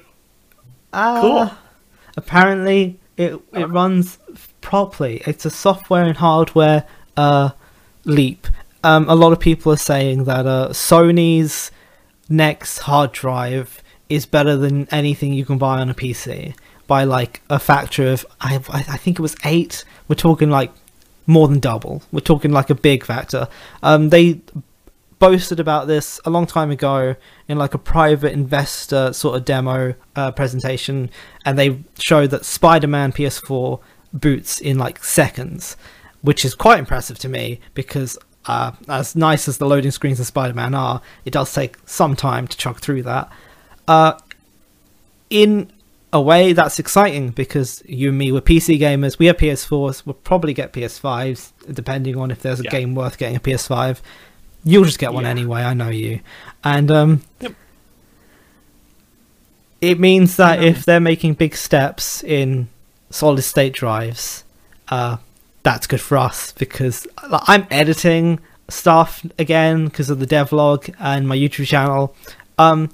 [0.93, 1.57] Ah, Cool.
[2.17, 4.17] Apparently, it it runs
[4.61, 5.21] properly.
[5.25, 7.51] It's a software and hardware uh,
[8.05, 8.47] leap.
[8.83, 11.71] Um, a lot of people are saying that uh, Sony's
[12.29, 16.55] next hard drive is better than anything you can buy on a PC
[16.87, 19.83] by like a factor of I I I think it was eight.
[20.07, 20.71] We're talking like
[21.27, 22.01] more than double.
[22.11, 23.47] We're talking like a big factor.
[23.83, 24.41] Um, they
[25.19, 27.15] boasted about this a long time ago
[27.47, 31.09] in like a private investor sort of demo uh, presentation,
[31.45, 33.79] and they showed that Spider-Man PS4
[34.13, 35.75] boots in like seconds,
[36.21, 40.25] which is quite impressive to me because uh, as nice as the loading screens of
[40.25, 43.29] Spider-Man are, it does take some time to chug through that.
[43.87, 44.13] Uh,
[45.29, 45.71] in
[46.11, 49.19] a way, that's exciting because you and me were PC gamers.
[49.19, 50.05] We have PS4s.
[50.05, 52.71] We'll probably get PS5s depending on if there's a Yeah.
[52.71, 54.01] game worth getting a PS5.
[54.63, 55.29] You'll just get one Yeah.
[55.31, 55.61] anyway.
[55.63, 56.19] I know you,
[56.63, 57.53] and um, Yep.
[59.81, 62.67] it means that if they're making big steps in
[63.09, 64.43] solid state drives,
[64.89, 65.17] uh,
[65.63, 71.27] that's good for us because like, I'm editing stuff again because of the devlog and
[71.27, 72.15] my YouTube channel.
[72.57, 72.89] Um,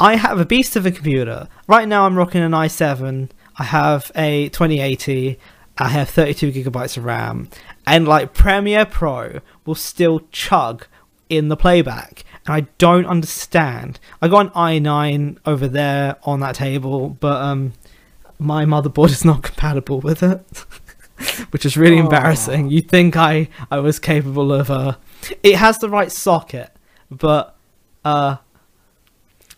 [0.00, 1.48] I have a beast of a computer.
[1.66, 3.30] Right now, I'm rocking an i7.
[3.58, 5.38] I have a 2080.
[5.78, 7.48] I have 32 gigabytes of RAM,
[7.88, 10.86] and like Premiere Pro will still chug
[11.28, 13.98] in the playback, and I don't understand.
[14.20, 17.72] I got an i9 over there on that table, but um,
[18.38, 20.40] my motherboard is not compatible with it,
[21.50, 22.70] which is really embarrassing.
[22.70, 24.96] You'd think I I was capable of uh,
[25.42, 26.70] it has the right socket,
[27.10, 27.56] but
[28.04, 28.36] uh,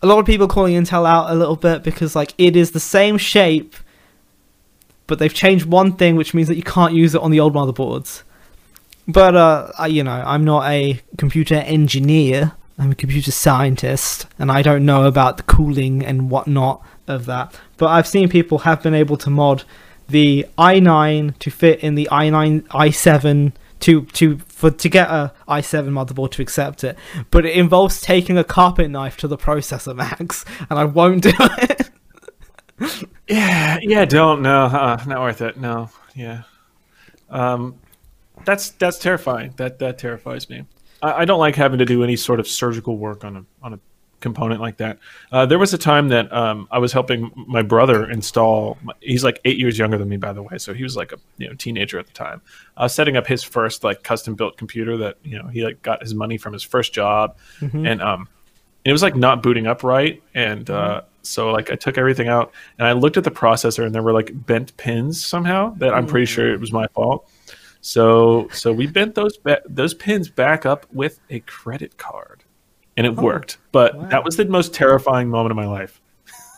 [0.01, 2.79] a lot of people calling Intel out a little bit because like it is the
[2.79, 3.75] same shape,
[5.11, 7.53] but they've changed one thing, which means that you can't use it on the old
[7.53, 8.23] motherboards.
[9.09, 12.53] But uh, I, you know, I'm not a computer engineer.
[12.79, 17.59] I'm a computer scientist, and I don't know about the cooling and whatnot of that.
[17.75, 19.65] But I've seen people have been able to mod
[20.07, 25.89] the i9 to fit in the i9 i7 to to for to get a i7
[25.89, 26.97] motherboard to accept it.
[27.31, 31.33] But it involves taking a carpet knife to the processor max, and I won't do
[31.37, 31.89] it.
[33.27, 35.57] Yeah, yeah, don't no, uh, not worth it.
[35.57, 36.43] No, yeah,
[37.29, 37.75] um,
[38.43, 39.53] that's that's terrifying.
[39.57, 40.65] That that terrifies me.
[41.01, 43.73] I, I don't like having to do any sort of surgical work on a on
[43.73, 43.79] a
[44.19, 44.99] component like that.
[45.31, 48.77] Uh, there was a time that um, I was helping my brother install.
[49.01, 51.17] He's like eight years younger than me, by the way, so he was like a
[51.37, 52.41] you know teenager at the time.
[52.77, 55.81] I was setting up his first like custom built computer that you know he like
[55.81, 58.27] got his money from his first job, and um,
[58.85, 62.51] it was like not booting up right and uh, so like i took everything out
[62.77, 66.05] and i looked at the processor and there were like bent pins somehow that i'm
[66.07, 66.55] pretty sure mm-hmm.
[66.55, 67.29] it was my fault
[67.81, 72.43] so so we bent those ba- those pins back up with a credit card
[72.97, 74.05] and it Oh, worked but wow.
[74.07, 76.01] that was the most terrifying moment of my life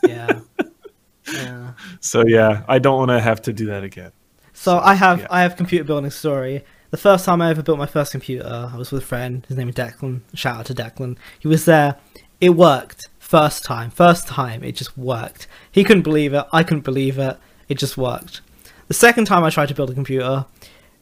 [0.03, 0.39] yeah.
[1.33, 1.73] yeah.
[1.99, 4.11] so yeah i don't want to have to do that again
[4.55, 5.27] So I have yeah.
[5.31, 6.63] I have computer building story.
[6.91, 9.43] The first time I ever built my first computer, I was with a friend.
[9.47, 10.21] His name is Declan.
[10.35, 11.17] Shout out to Declan.
[11.39, 11.97] He was there.
[12.39, 13.09] It worked.
[13.33, 13.89] First time.
[13.89, 14.63] First time.
[14.63, 15.47] It just worked.
[15.71, 16.45] He couldn't believe it.
[16.53, 17.35] I couldn't believe it.
[17.67, 18.41] It just worked.
[18.89, 20.45] The second time I tried to build a computer,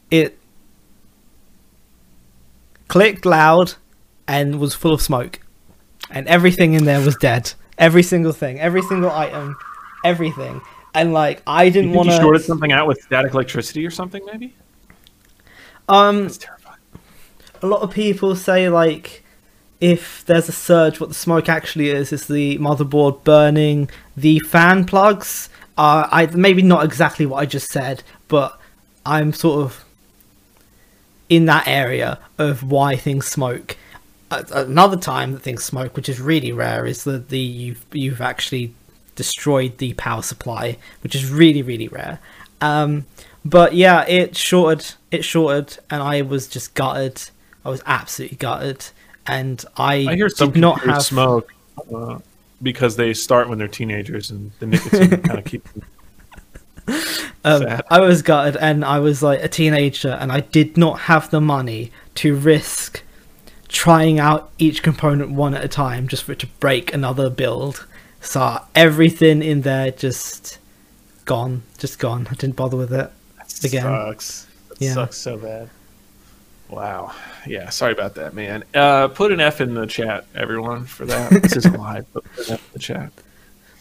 [0.09, 0.39] it
[2.87, 3.73] clicked loud
[4.29, 5.41] and was full of smoke.
[6.09, 7.51] And everything in there was dead.
[7.77, 8.61] Every single thing.
[8.61, 9.57] Every single item.
[10.05, 10.61] Everything.
[10.93, 14.25] And like I didn't want you to shorted something out with static electricity or something
[14.25, 14.55] maybe
[15.89, 16.79] um that's terrifying
[17.61, 19.20] a lot of people say like
[19.81, 23.89] if there's a surge what the smoke actually is is the motherboard burning.
[24.15, 28.59] The fan plugs uh i maybe not exactly what i just said but
[29.05, 29.85] i'm sort of
[31.29, 33.77] in that area of why things smoke.
[34.29, 38.19] Uh, another time that things smoke which is really rare is that the you've you've
[38.21, 38.73] actually
[39.15, 42.19] destroyed the power supply which is really really rare.
[42.59, 43.05] Um
[43.45, 47.29] but yeah it shorted it shorted and i was just gutted.
[47.63, 48.87] I was absolutely gutted
[49.27, 51.53] and i, i hear some did not have smoke
[51.93, 52.17] uh,
[52.61, 55.69] because they start when they're teenagers and the nicotine kind of keeps
[57.43, 61.29] Um, I was gutted, and I was like a teenager, and I did not have
[61.31, 63.01] the money to risk
[63.67, 67.87] trying out each component one at a time just for it to break another build.
[68.19, 70.59] So everything in there just
[71.25, 72.27] gone, just gone.
[72.29, 73.09] I didn't bother with it.
[73.63, 73.83] Again.
[73.83, 74.47] Sucks.
[74.69, 74.93] That Yeah.
[74.93, 75.69] sucks so bad.
[76.71, 77.13] Wow.
[77.45, 77.69] Yeah.
[77.69, 78.63] Sorry about that, man.
[78.73, 81.29] Uh, put an F in the chat, everyone, for that.
[81.41, 83.11] this isn't live, but put an F in the chat.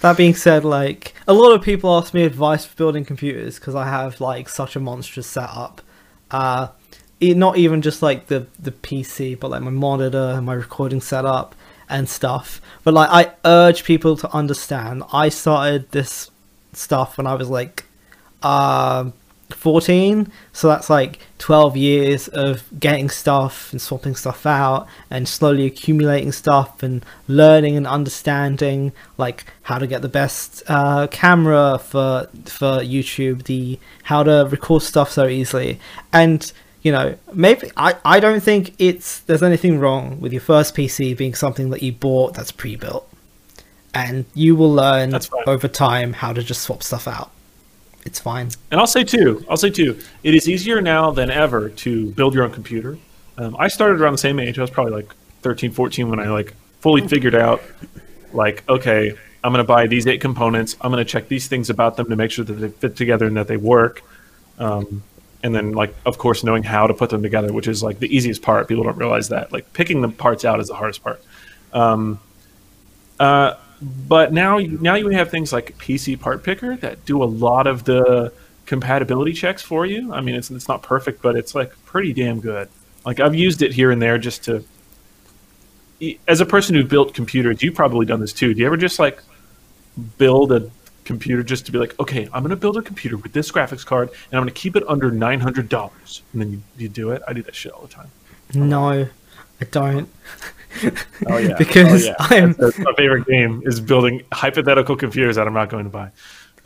[0.00, 3.74] That being said, like a lot of people ask me advice for building computers because
[3.74, 5.82] I have like such a monstrous setup.
[6.30, 6.68] Uh,
[7.20, 11.54] not even just like the the PC, but like my monitor, my recording setup,
[11.90, 12.62] and stuff.
[12.82, 15.02] But like I urge people to understand.
[15.12, 16.30] I started this
[16.72, 17.84] stuff when I was like
[18.42, 19.12] um
[19.54, 25.66] 14 so that's like 12 years of getting stuff and swapping stuff out and slowly
[25.66, 32.28] accumulating stuff and learning and understanding like how to get the best uh, camera for
[32.44, 35.78] for youtube the how to record stuff so easily.
[36.12, 40.74] And you know maybe i i don't think it's there's anything wrong with your first
[40.74, 43.06] pc being something that you bought that's pre-built.
[43.92, 45.14] And you will learn
[45.46, 47.30] over time how to just swap stuff out
[48.06, 51.68] it's fine And I'll say too, I'll say too, it is easier now than ever
[51.68, 52.98] to build your own computer.
[53.36, 54.58] Um, I started around the same age.
[54.58, 57.62] I was probably like 13, 14 when I like fully figured out,
[58.32, 60.76] like, okay, I'm going to buy these eight components.
[60.80, 63.26] I'm going to check these things about them to make sure that they fit together
[63.26, 64.02] and that they work.
[64.58, 65.02] Um,
[65.42, 68.14] and then, like, of course, knowing how to put them together, which is like the
[68.14, 68.68] easiest part.
[68.68, 69.52] People don't realize that.
[69.52, 71.22] Like, picking the parts out is the hardest part.
[71.72, 72.20] Um,
[73.18, 77.66] uh, but now, now you have things like PC Part Picker that do a lot
[77.66, 78.32] of the
[78.66, 80.12] compatibility checks for you.
[80.12, 82.68] I mean, it's it's not perfect, but it's like pretty damn good.
[83.04, 84.64] Like I've used it here and there just to.
[86.28, 88.54] As a person who built computers, you've probably done this too.
[88.54, 89.22] Do you ever just like
[90.18, 90.70] build a
[91.04, 93.84] computer just to be like, okay, I'm going to build a computer with this graphics
[93.84, 96.88] card, and I'm going to keep it under nine hundred dollars, and then you, you
[96.88, 97.22] do it?
[97.26, 98.10] I do that shit all the time.
[98.54, 98.88] No,
[99.60, 100.08] I don't.
[101.26, 102.14] Oh yeah, Because oh, yeah.
[102.18, 105.90] I'm- That's, that's my favorite game is building hypothetical computers that I'm not going to
[105.90, 106.10] buy.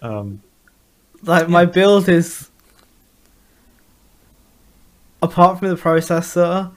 [0.02, 0.42] Um,
[1.22, 2.50] Like my build is
[5.22, 6.70] apart from the processor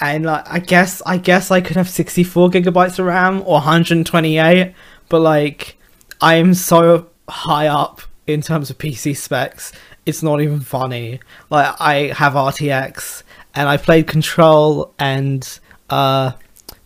[0.00, 4.74] and like I guess I guess I could have 64 gigabytes of RAM or 128,
[5.08, 5.76] but like
[6.20, 9.72] I am so high up in terms of PC specs.
[10.06, 11.20] It's not even funny.
[11.50, 13.22] Like I have RTX
[13.54, 15.60] and I played Control and
[15.90, 16.32] uh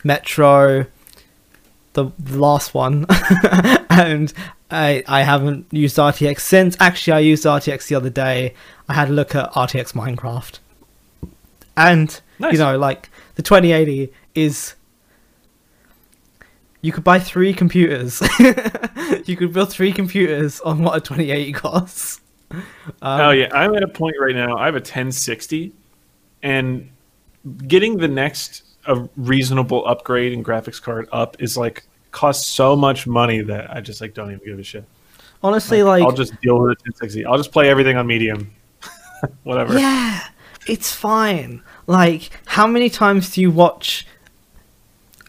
[0.09, 0.87] Metro
[1.92, 3.07] the, last one.
[3.90, 4.33] And
[4.71, 6.77] I I haven't used RTX since.
[6.79, 8.55] Actually I used RTX the other day.
[8.88, 10.61] I had a look at RTX Minecraft.
[11.77, 12.53] And Nice.
[12.53, 14.77] you know like the 2080 is
[16.81, 18.23] you could buy three computers.
[19.25, 22.21] You could build three computers on what a 2080 costs.
[22.51, 24.57] Um, oh yeah, I'm at a point right now.
[24.57, 25.73] I have a 1060,
[26.42, 26.90] and
[27.66, 33.07] getting the next a reasonable upgrade in graphics card up is like costs so much
[33.07, 34.85] money that I just like don't even give a shit.
[35.42, 37.24] honestly like I'll just deal with the 1060.
[37.27, 38.51] I'll just play everything on medium,
[39.44, 39.79] whatever.
[39.79, 40.24] Yeah,
[40.66, 41.62] it's fine.
[41.87, 44.07] Like, how many times do you watch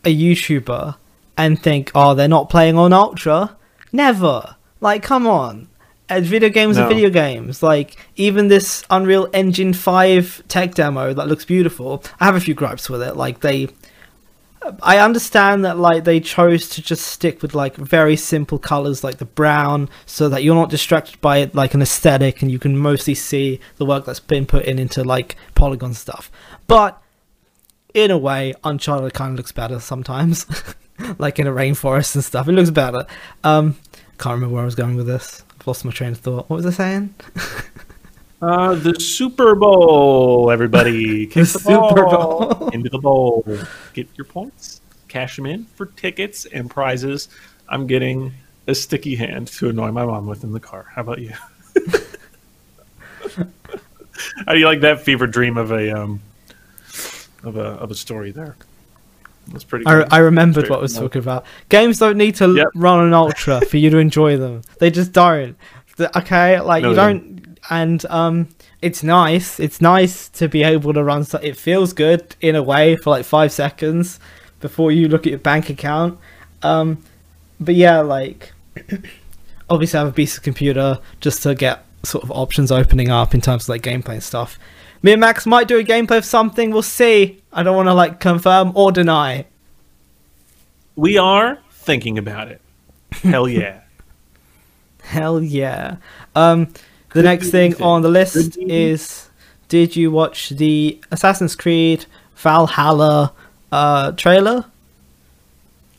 [0.03, 0.95] a YouTuber
[1.37, 3.55] and think, oh, they're not playing on Ultra?
[3.91, 4.55] Never.
[4.81, 5.69] Like, come on.
[6.09, 7.61] And video games are video games.
[7.61, 12.55] Like, even this Unreal Engine 5 tech demo that looks beautiful, I have a few
[12.55, 13.15] gripes with it.
[13.15, 13.69] Like, they.
[14.83, 19.17] I understand that like they chose to just stick with like very simple colors like
[19.17, 22.77] the brown so that you're not distracted by it like an aesthetic and you can
[22.77, 26.29] mostly see the work that's been put in into like polygon stuff.
[26.67, 27.01] But
[27.93, 30.45] in a way, Uncharted kind of looks better sometimes,
[31.17, 32.47] like in a rainforest and stuff.
[32.47, 33.05] It looks better.
[33.43, 33.77] Um,
[34.17, 35.43] can't remember where I was going with this.
[35.59, 36.49] I've lost my train of thought.
[36.49, 37.13] What was I saying?
[38.41, 41.27] Uh, the Super Bowl, everybody.
[41.27, 42.69] Kick The the, ball Super Bowl.
[42.73, 43.43] into the bowl.
[43.93, 47.27] Get your points, cash them in for tickets and prizes.
[47.67, 48.31] I'm getting
[48.65, 50.85] a sticky hand to annoy my mom with in the car.
[50.89, 51.33] How about you?
[54.45, 56.21] How do you like that fever dream of a um
[57.43, 58.55] of a of a story there?
[59.51, 59.85] That's pretty.
[59.85, 60.07] I, good.
[60.11, 61.45] I remembered what I was talking about.
[61.69, 62.67] Games don't need to Yep.
[62.75, 64.61] run an ultra for you to enjoy them.
[64.79, 65.55] They just don't.
[66.15, 68.47] Okay, like No, you don't, and um,
[68.81, 69.59] it's nice.
[69.59, 71.25] It's nice to be able to run.
[71.41, 74.19] It feels good in a way for like five seconds
[74.61, 76.17] before you look at your bank account.
[76.63, 77.03] Um,
[77.59, 78.53] but yeah, like
[79.69, 83.33] obviously I have a piece of computer just to get sort of options opening up
[83.33, 84.57] in terms of like gameplay and stuff.
[85.01, 86.71] Me and Max might do a gameplay of something.
[86.71, 87.41] We'll see.
[87.53, 89.45] I don't want to like confirm or deny.
[90.95, 92.61] We are thinking about it.
[93.11, 93.81] Hell yeah.
[95.01, 95.97] Hell yeah.
[96.35, 96.79] Um, the
[97.09, 97.85] Could next thing anything.
[97.85, 99.29] on the list is:
[99.69, 103.33] Did you watch the Assassin's Creed Valhalla
[103.71, 104.65] uh, trailer?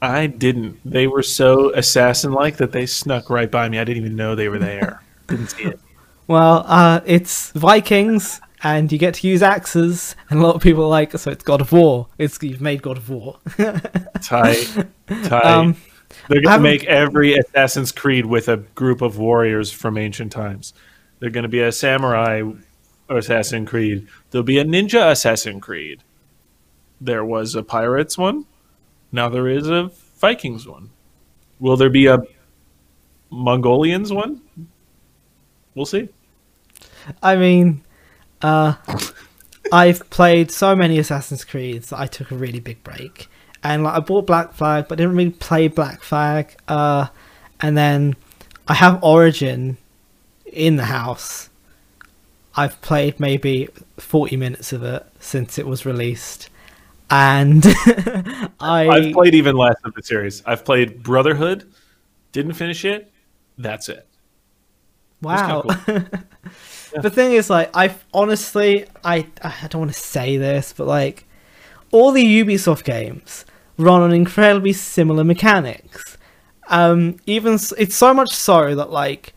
[0.02, 0.78] I didn't.
[0.84, 3.78] They were so assassin like that they snuck right by me.
[3.78, 5.02] I didn't even know they were there.
[5.26, 5.80] didn't see it.
[6.26, 10.84] Well, uh, it's Vikings, and you get to use axes, and a lot of people
[10.84, 12.08] are like, so it's God of War.
[12.18, 13.38] It's you've made God of War.
[14.22, 15.32] Tight, tight.
[15.32, 15.76] um,
[16.28, 20.74] They're gonna make every Assassin's Creed with a group of warriors from ancient times.
[21.18, 22.42] They're gonna be a samurai
[23.08, 24.06] Assassin Creed.
[24.30, 26.02] There'll be a ninja Assassin Creed.
[27.00, 28.44] There was a pirates one.
[29.10, 30.90] Now there is a Vikings one.
[31.58, 32.22] Will there be a
[33.30, 34.42] Mongolians one?
[35.74, 36.08] We'll see.
[37.22, 37.82] I mean,
[38.42, 38.74] uh,
[39.72, 43.28] I've played so many Assassin's Creeds that I took a really big break,
[43.62, 46.56] and like I bought Black Flag, but didn't really play Black Flag.
[46.66, 47.08] Uh,
[47.60, 48.16] and then
[48.66, 49.76] I have Origin
[50.46, 51.50] in the house.
[52.56, 53.68] I've played maybe
[53.98, 56.48] forty minutes of it since it was released,
[57.10, 57.62] and
[58.60, 60.42] I I've played even less of the series.
[60.46, 61.70] I've played Brotherhood,
[62.32, 63.12] didn't finish it.
[63.56, 64.06] That's it.
[65.22, 65.64] Wow.
[67.00, 71.26] The thing is, like, I honestly, I I don't want to say this, but like,
[71.92, 73.44] all the Ubisoft games
[73.76, 76.16] run on incredibly similar mechanics.
[76.68, 79.34] Um, even it's so much so that like,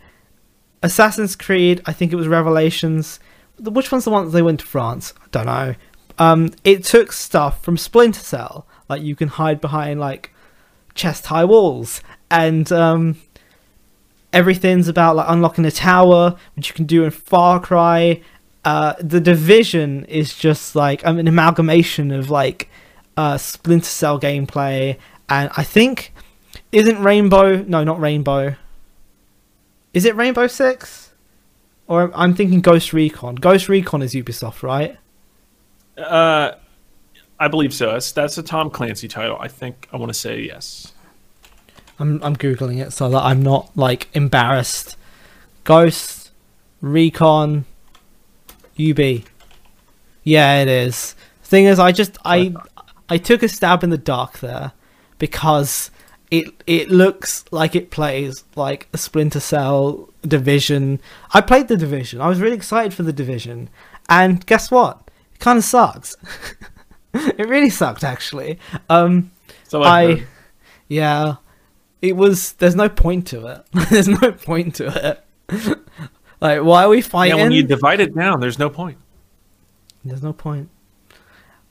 [0.81, 3.19] Assassin's Creed, I think it was Revelations.
[3.59, 5.13] Which one's the one that they went to France?
[5.21, 5.75] I don't know.
[6.19, 10.31] Um, it took stuff from Splinter Cell, like you can hide behind like
[10.93, 13.17] chest high walls, and um,
[14.33, 18.21] everything's about like unlocking a tower, which you can do in Far Cry.
[18.65, 22.69] Uh, the Division is just like um, an amalgamation of like
[23.15, 24.97] uh, Splinter Cell gameplay,
[25.29, 26.13] and I think
[26.71, 27.63] isn't Rainbow?
[27.63, 28.55] No, not Rainbow.
[29.93, 31.11] Is it Rainbow Six?
[31.87, 33.35] Or I'm thinking Ghost Recon.
[33.35, 34.97] Ghost Recon is Ubisoft, right?
[35.97, 36.53] Uh,
[37.39, 37.91] I believe so.
[37.91, 39.37] That's that's a Tom Clancy title.
[39.39, 40.92] I think I want to say yes.
[41.99, 44.97] I'm I'm googling it so that I'm not like embarrassed.
[45.63, 46.31] Ghost
[46.81, 47.65] Recon
[48.79, 49.23] UB.
[50.23, 51.15] Yeah, it is.
[51.43, 52.53] Thing is, I just I
[53.09, 54.71] I took a stab in the dark there
[55.19, 55.91] because
[56.31, 60.99] it it looks like it plays like a Splinter Cell Division.
[61.33, 62.21] I played the Division.
[62.21, 63.69] I was really excited for the Division,
[64.09, 65.09] and guess what?
[65.33, 66.15] It kind of sucks.
[67.13, 68.57] it really sucked actually.
[68.89, 69.31] Um,
[69.67, 70.23] So I've I,
[70.87, 71.35] yeah,
[72.03, 72.51] it was.
[72.53, 73.65] There's no point to it.
[73.89, 74.87] there's no point to
[75.49, 75.79] it.
[76.41, 77.39] like, why are we yeah, fighting?
[77.39, 78.97] when you divide it down, there's no point.
[80.03, 80.69] There's no point.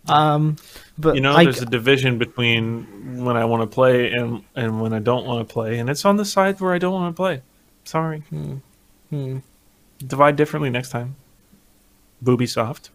[0.09, 0.57] Um,
[0.99, 4.80] but You know, I, there's a division between when I want to play and and
[4.80, 7.14] when I don't want to play, and it's on the side where I don't want
[7.14, 7.43] to play.
[7.85, 8.20] Sorry,
[9.11, 9.39] hmm.
[9.99, 11.16] divide differently next time.
[12.22, 12.91] Booby soft.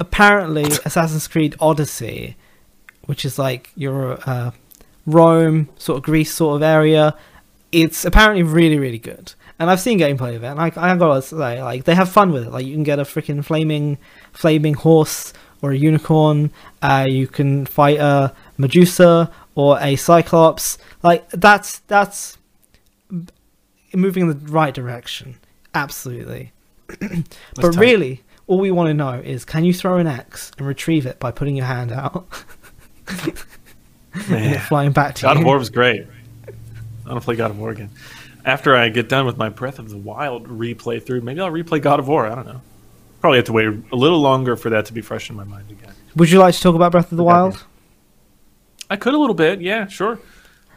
[0.00, 2.36] apparently Assassin's Creed Odyssey,
[3.04, 4.50] which is like your uh,
[5.06, 7.16] Rome sort of Greece sort of area,
[7.72, 9.34] it's apparently really really good.
[9.58, 12.32] And I've seen gameplay of it, and I I gotta say, like they have fun
[12.32, 12.50] with it.
[12.50, 13.98] Like you can get a freaking flaming
[14.32, 15.32] flaming horse
[15.62, 16.50] or a unicorn.
[16.82, 20.78] Uh, you can fight a Medusa or a Cyclops.
[21.02, 22.38] Like that's that's
[23.94, 25.38] moving in the right direction.
[25.74, 26.52] Absolutely.
[27.54, 27.76] but tight.
[27.76, 31.18] really, all we want to know is can you throw an axe and retrieve it
[31.18, 32.26] by putting your hand out
[34.14, 34.60] and it Man.
[34.60, 35.40] flying back to God you?
[35.40, 36.06] of War was great.
[36.46, 37.90] I want to play God of War again.
[38.44, 41.80] After I get done with my Breath of the Wild replay through, maybe I'll replay
[41.80, 42.26] God of War.
[42.26, 42.62] I don't know.
[43.20, 45.70] Probably have to wait a little longer for that to be fresh in my mind
[45.70, 45.92] again.
[46.16, 47.24] Would you like to talk about Breath of the.
[47.24, 47.64] Wild?
[48.88, 50.18] I could a little bit, yeah, sure.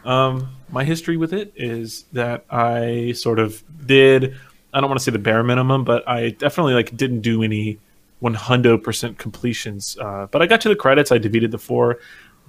[0.06, 4.36] Um, my history with it is that I sort of did.
[4.74, 7.80] I don't want to say the bare minimum, but I definitely like didn't do any
[8.22, 9.98] 100% completions.
[10.00, 11.12] Uh, but I got to the credits.
[11.12, 12.00] I defeated the four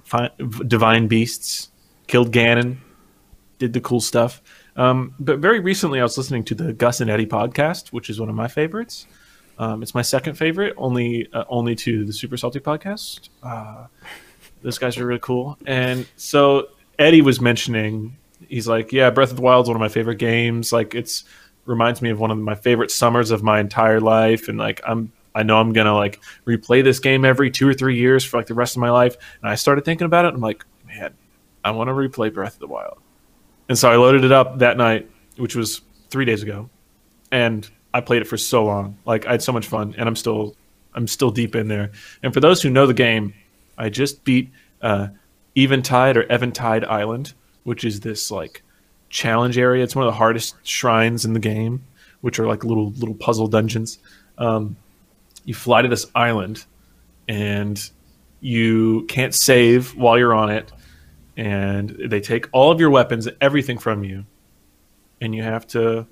[0.05, 0.31] fi-
[0.67, 1.69] divine beasts,
[2.07, 2.77] killed Ganon,
[3.59, 4.41] did the cool stuff.
[4.77, 8.19] Um, but very recently, I was listening to the Gus and Eddie podcast, which is
[8.19, 9.07] one of my favorites.
[9.57, 13.29] Um, it's my second favorite, only uh, only to the Super Salty podcast.
[13.41, 13.87] Uh,
[14.61, 15.57] those guys are really cool.
[15.65, 18.17] And so Eddie was mentioning,
[18.49, 20.73] he's like, yeah, Breath of the Wild is one of my favorite games.
[20.73, 21.23] Like it's
[21.65, 24.49] reminds me of one of my favorite summers of my entire life.
[24.49, 27.97] And like I'm, I know I'm gonna like replay this game every two or three
[27.97, 29.17] years for like the rest of my life.
[29.41, 30.33] And I started thinking about it.
[30.33, 31.13] I'm like, man,
[31.63, 32.97] I want to replay Breath of the Wild.
[33.67, 36.69] And so I loaded it up that night, which was three days ago,
[37.31, 38.97] and I played it for so long.
[39.05, 40.55] Like I had so much fun, and I'm still,
[40.93, 41.91] I'm still deep in there.
[42.23, 43.33] And for those who know the game,
[43.77, 45.07] I just beat uh,
[45.55, 47.33] Eventide or Eventide Island,
[47.63, 48.61] which is this like
[49.09, 49.83] challenge area.
[49.83, 51.83] It's one of the hardest shrines in the game,
[52.21, 53.99] which are like little little puzzle dungeons.
[54.37, 54.77] Um,
[55.45, 56.65] you fly to this island,
[57.27, 57.79] and
[58.45, 60.71] You can't save while you're on it,
[61.35, 64.23] and they take all of your weapons, everything from you,
[65.19, 66.05] and you have to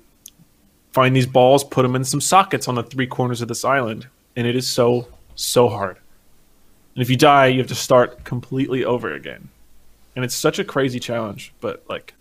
[0.92, 4.08] find these balls, put them in some sockets on the three corners of this island,
[4.34, 5.06] and it is so
[5.36, 5.98] so hard.
[6.96, 9.48] And if you die, you have to start completely over again,
[10.16, 11.52] and it's such a crazy challenge.
[11.60, 12.14] But like,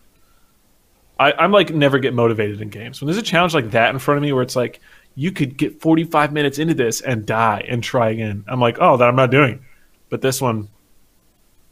[1.20, 3.98] I, I'm like never get motivated in games when there's a challenge like that in
[3.98, 4.80] front of me where it's like
[5.16, 8.44] you could get 45 minutes into this and die and try again.
[8.48, 9.64] I'm like, oh, that I'm not doing.
[10.10, 10.70] But this one,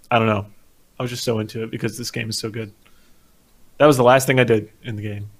[0.09, 0.45] I don't know.
[0.99, 2.71] I was just so into it because this game is so good.
[3.77, 5.31] That was the last thing I did in the game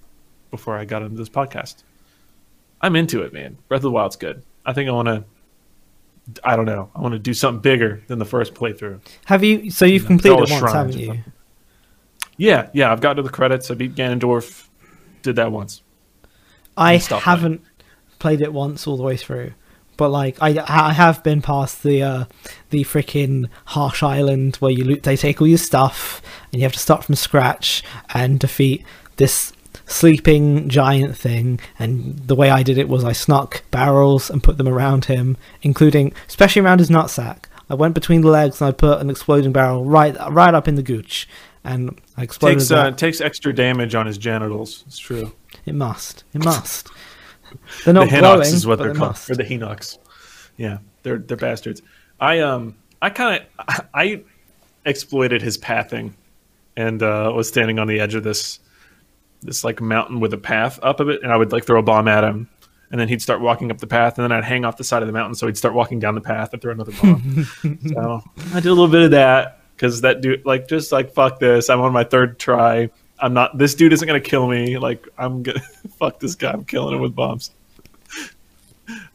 [0.50, 1.84] before I got into this podcast.
[2.82, 3.58] I'm into it, man.
[3.68, 4.44] Breath of the Wild's good.
[4.66, 5.24] I think I want to.
[6.44, 6.90] I don't know.
[6.96, 9.02] I want to do something bigger than the first playthrough.
[9.26, 9.70] Have you?
[9.70, 11.20] So you've completed all it the once, haven't you?
[12.38, 12.92] Yeah, yeah.
[12.92, 13.70] I've got to the credits.
[13.70, 14.68] I beat Ganondorf.
[15.22, 15.84] Did that once.
[16.78, 17.38] I and stop playing.
[17.38, 17.62] haven't
[18.22, 19.54] played it once all the way through,
[19.98, 22.26] but like I I have been past the uh
[22.70, 25.04] the freaking harsh island where you loot.
[25.04, 28.86] They take all your stuff and you have to start from scratch and defeat
[29.18, 29.54] this
[29.86, 31.60] sleeping giant thing.
[31.78, 35.38] And the way I did it was I snuck barrels and put them around him,
[35.62, 37.46] including especially around his nutsack.
[37.70, 40.76] I went between the legs and I put an exploding barrel right right up in
[40.76, 41.28] the gooch.
[41.64, 44.84] And I exploded Takes uh, takes extra damage on his genitals.
[44.88, 45.34] It's true.
[45.66, 46.24] It must.
[46.34, 46.90] It must.
[47.86, 49.98] They're not the glowing, is what they're they called, or the Hinox.
[50.58, 51.82] Yeah, they're they're bastards.
[52.20, 54.24] I um I kind of I
[54.86, 56.16] exploited his pathing,
[56.76, 58.60] and uh, was standing on the edge of this
[59.42, 61.84] this like mountain with a path up of it, and I would like throw a
[61.84, 62.50] bomb at him,
[62.92, 65.02] and then he'd start walking up the path, and then I'd hang off the side
[65.02, 67.48] of the mountain, so he'd start walking down the path and throw another bomb.
[67.88, 68.22] so
[68.54, 71.70] I did a little bit of that because that dude like just like fuck this.
[71.70, 72.90] I'm on my third try.
[73.22, 73.58] I'm not.
[73.58, 74.78] This dude isn't gonna kill me.
[74.78, 75.62] Like I'm gonna
[76.00, 76.52] fuck this guy.
[76.52, 77.52] I'm killing him with bombs.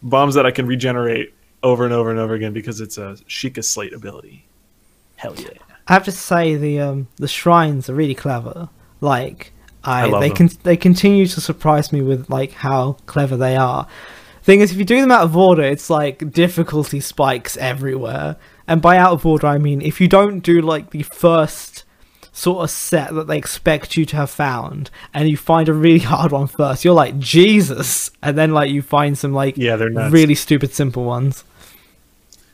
[0.02, 3.64] bombs that I can regenerate over and over and over again because it's a Sheikah
[3.64, 4.46] Slate ability.
[5.16, 5.50] Hell yeah.
[5.88, 8.68] I have to say the um the shrines are really clever.
[9.00, 9.52] Like
[9.84, 10.36] I, I they them.
[10.36, 13.86] can they continue to surprise me with like how clever they are.
[14.42, 18.36] Thing is, if you do them out of order, it's like difficulty spikes everywhere.
[18.68, 21.84] And by out of order, I mean if you don't do like the first
[22.36, 25.98] sort of set that they expect you to have found, and you find a really
[26.14, 29.88] hard one first, you're like Jesus, and then like you find some like Yeah, they're
[29.88, 30.12] nuts.
[30.12, 31.44] really stupid simple ones.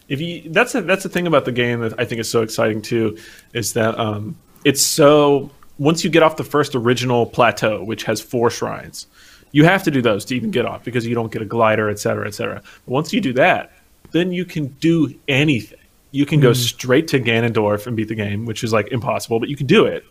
[0.08, 2.42] if you that's a, that's the thing about the game that I think is so
[2.42, 3.16] exciting too
[3.54, 8.20] is that um, it's so once you get off the first original plateau, which has
[8.20, 9.06] four shrines,
[9.50, 11.88] you have to do those to even get off because you don't get a glider,
[11.90, 12.62] etc cetera, et cetera.
[12.84, 13.72] But once you do that,
[14.12, 15.78] then you can do anything.
[16.12, 19.48] You can go straight to Ganondorf and beat the game, which is like impossible, but
[19.48, 20.04] you can do it.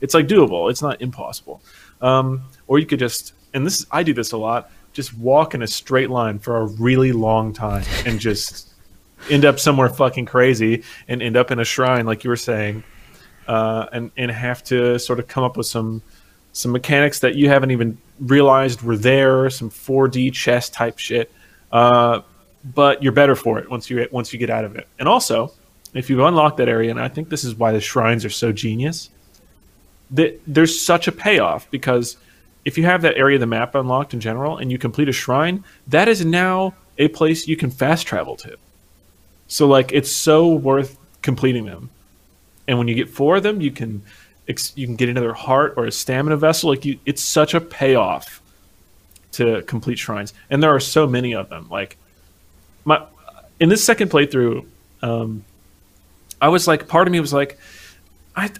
[0.00, 0.70] It's like doable.
[0.70, 1.62] It's not impossible.
[2.00, 5.62] Um, or you could just, and this I do this a lot, just walk in
[5.62, 8.72] a straight line for a really long time and just
[9.30, 12.82] end up somewhere fucking crazy and end up in a shrine like you were saying
[13.46, 16.02] uh, and and have to sort of come up with some
[16.52, 21.30] some mechanics that you haven't even realized were there some 4d chess type shit
[21.70, 22.20] uh,
[22.64, 25.52] but you're better for it once you once you get out of it and also
[25.94, 28.52] if you unlock that area and i think this is why the shrines are so
[28.52, 29.10] genius
[30.10, 32.16] that there's such a payoff because
[32.64, 35.12] if you have that area of the map unlocked in general and you complete a
[35.12, 38.56] shrine that is now a place you can fast travel to
[39.48, 41.90] so like it's so worth completing them.
[42.68, 44.02] And when you get four of them, you can
[44.74, 46.70] you can get another heart or a stamina vessel.
[46.70, 48.42] Like you, it's such a payoff
[49.32, 50.34] to complete shrines.
[50.50, 51.68] And there are so many of them.
[51.70, 51.96] Like
[52.84, 53.06] my
[53.60, 54.66] in this second playthrough,
[55.02, 55.44] um,
[56.40, 57.58] I was like, part of me was like,
[58.34, 58.50] I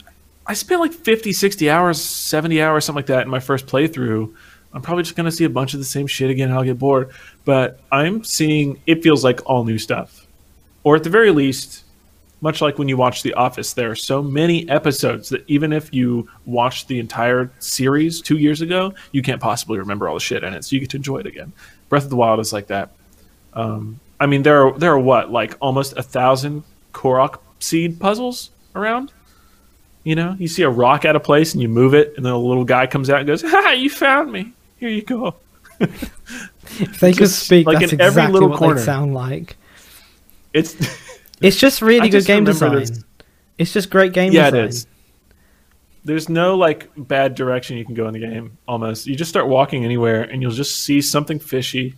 [0.47, 4.35] I spent like 50, 60 hours, 70 hours, something like that in my first playthrough.
[4.75, 6.79] I'm probably just gonna see a bunch of the same shit again and I'll get
[6.79, 7.11] bored.
[7.45, 10.27] But I'm seeing it feels like all new stuff
[10.85, 11.85] or at the very least,
[12.41, 15.95] much like when you watch The Office, there are so many episodes that even if
[15.95, 20.43] you watched the entire series two years ago, you can't possibly remember all the shit
[20.43, 20.65] in it.
[20.65, 21.53] So you get to enjoy it again.
[21.89, 22.91] Breath of the Wild is like that.
[23.53, 26.63] Um, I mean, there are there are what like almost a thousand
[26.95, 29.13] Korok seed puzzles around.
[30.05, 32.33] You know, you see a rock out of place and you move it, and then
[32.33, 33.71] a little guy comes out and goes, "Ha!
[33.73, 34.53] You found me.
[34.77, 35.35] Here you go."
[35.81, 38.79] If they could Just, speak, like, that's in every exactly little what corner.
[38.79, 39.57] they sound like.
[40.53, 40.77] It's
[41.41, 42.87] It's just really I good just game design.
[43.59, 44.65] It's just great game yeah, design.
[44.65, 44.87] it is.
[46.05, 48.59] There's no like bad direction you can go in the game.
[48.69, 51.95] Almost, you just start walking anywhere, and you'll just see something fishy,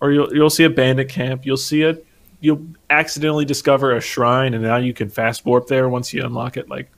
[0.00, 1.44] or you'll you'll see a bandit camp.
[1.46, 1.98] You'll see a
[2.40, 6.56] you'll accidentally discover a shrine, and now you can fast warp there once you unlock
[6.56, 6.68] it.
[6.68, 6.90] Like,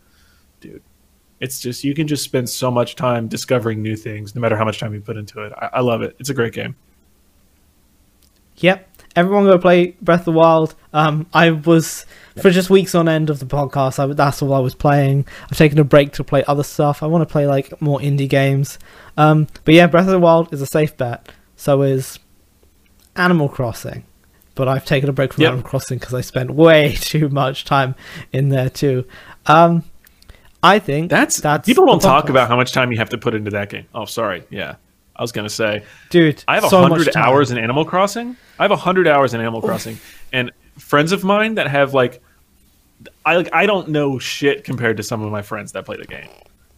[0.60, 0.82] dude,
[1.40, 4.64] it's just you can just spend so much time discovering new things, no matter how
[4.64, 5.52] much time you put into it.
[5.56, 6.16] I, I love it.
[6.18, 6.76] It's a great game.
[8.58, 8.86] Yep.
[9.16, 10.74] everyone go play Breath of the Wild.
[10.92, 12.04] Um, I was
[12.40, 13.98] for just weeks on end of the podcast.
[13.98, 15.26] I, that's all I was playing.
[15.44, 17.02] I've taken a break to play other stuff.
[17.02, 18.78] I want to play like more indie games.
[19.16, 21.30] Um, but yeah, Breath of the Wild is a safe bet.
[21.56, 22.18] So is
[23.20, 24.04] Animal Crossing.
[24.56, 25.48] But I've taken a break from Yep.
[25.52, 27.94] Animal Crossing because I spent way too much time
[28.32, 29.04] in there too.
[29.46, 29.84] Um,
[30.62, 32.30] I think That's, that's people don't talk podcast.
[32.30, 33.86] about how much time you have to put into that game.
[33.94, 34.42] Oh, sorry.
[34.50, 34.74] Yeah,
[35.16, 36.44] I was gonna say dude.
[36.48, 38.36] I have so hundred hours in Animal Crossing.
[38.58, 39.98] I have a hundred hours in Animal Crossing,
[40.32, 42.20] and friends of mine that have like,
[43.24, 46.04] I like I don't know shit compared to some of my friends that play the
[46.04, 46.28] game,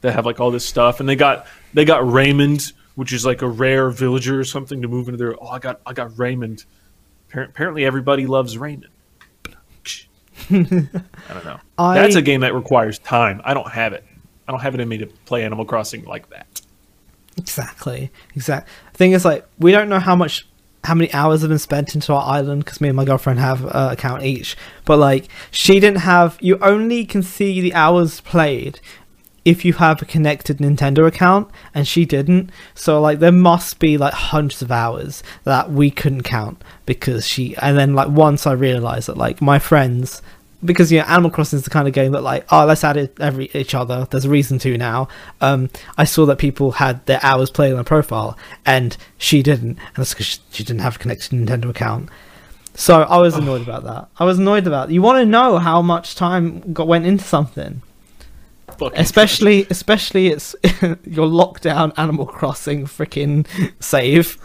[0.02, 3.42] that have like all this stuff, and they got they got Raymond, which is like
[3.42, 5.34] a rare villager or something to move into their.
[5.42, 6.64] Oh, I got I got Raymond.
[7.32, 8.88] Apparently, everybody loves Raymond.
[10.50, 11.58] I don't know.
[11.78, 13.40] I- That's a game that requires time.
[13.44, 14.04] I don't have it.
[14.46, 16.60] I don't have it in me to play Animal Crossing like that.
[17.38, 18.68] Exactly, exact.
[18.94, 20.46] Thing is, like, we don't know how much,
[20.84, 23.64] how many hours have been spent into our island because me and my girlfriend have
[23.64, 24.56] an account each.
[24.84, 26.36] But like, she didn't have.
[26.40, 28.80] You only can see the hours played
[29.44, 32.50] if you have a connected Nintendo account, and she didn't.
[32.74, 37.56] So like, there must be like hundreds of hours that we couldn't count because she.
[37.56, 40.22] And then like once I realized that like my friends.
[40.64, 42.96] Because you know, Animal Crossing is the kind of game that, like, oh, let's add
[42.96, 44.06] it every each other.
[44.08, 45.08] There's a reason to now.
[45.40, 49.70] Um, I saw that people had their hours played on their profile, and she didn't,
[49.70, 52.10] and that's because she, she didn't have a connected Nintendo account.
[52.74, 54.06] So I was annoyed about that.
[54.20, 54.92] I was annoyed about.
[54.92, 57.82] You want to know how much time got went into something,
[58.82, 60.56] Fucking especially especially it's
[61.04, 63.46] your lockdown Animal Crossing freaking
[63.80, 64.36] save.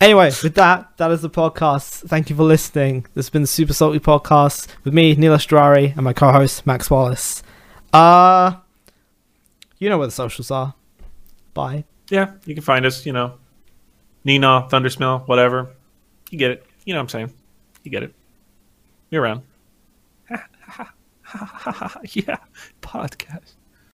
[0.00, 2.08] Anyway, with that, that is the podcast.
[2.08, 3.06] Thank you for listening.
[3.14, 6.88] This has been the Super Salty Podcast with me, Neil Estrari, and my co-host Max
[6.88, 7.42] Wallace.
[7.92, 8.54] Uh
[9.78, 10.74] you know where the socials are.
[11.52, 11.82] Bye.
[12.10, 13.34] Yeah, you can find us, you know,
[14.24, 15.70] neenaw, Thundersmell, whatever.
[16.30, 16.66] You get it.
[16.84, 17.32] You know what I'm saying.
[17.82, 18.14] You get it.
[19.10, 19.42] You're around.
[22.12, 22.38] yeah,
[22.82, 23.59] podcast.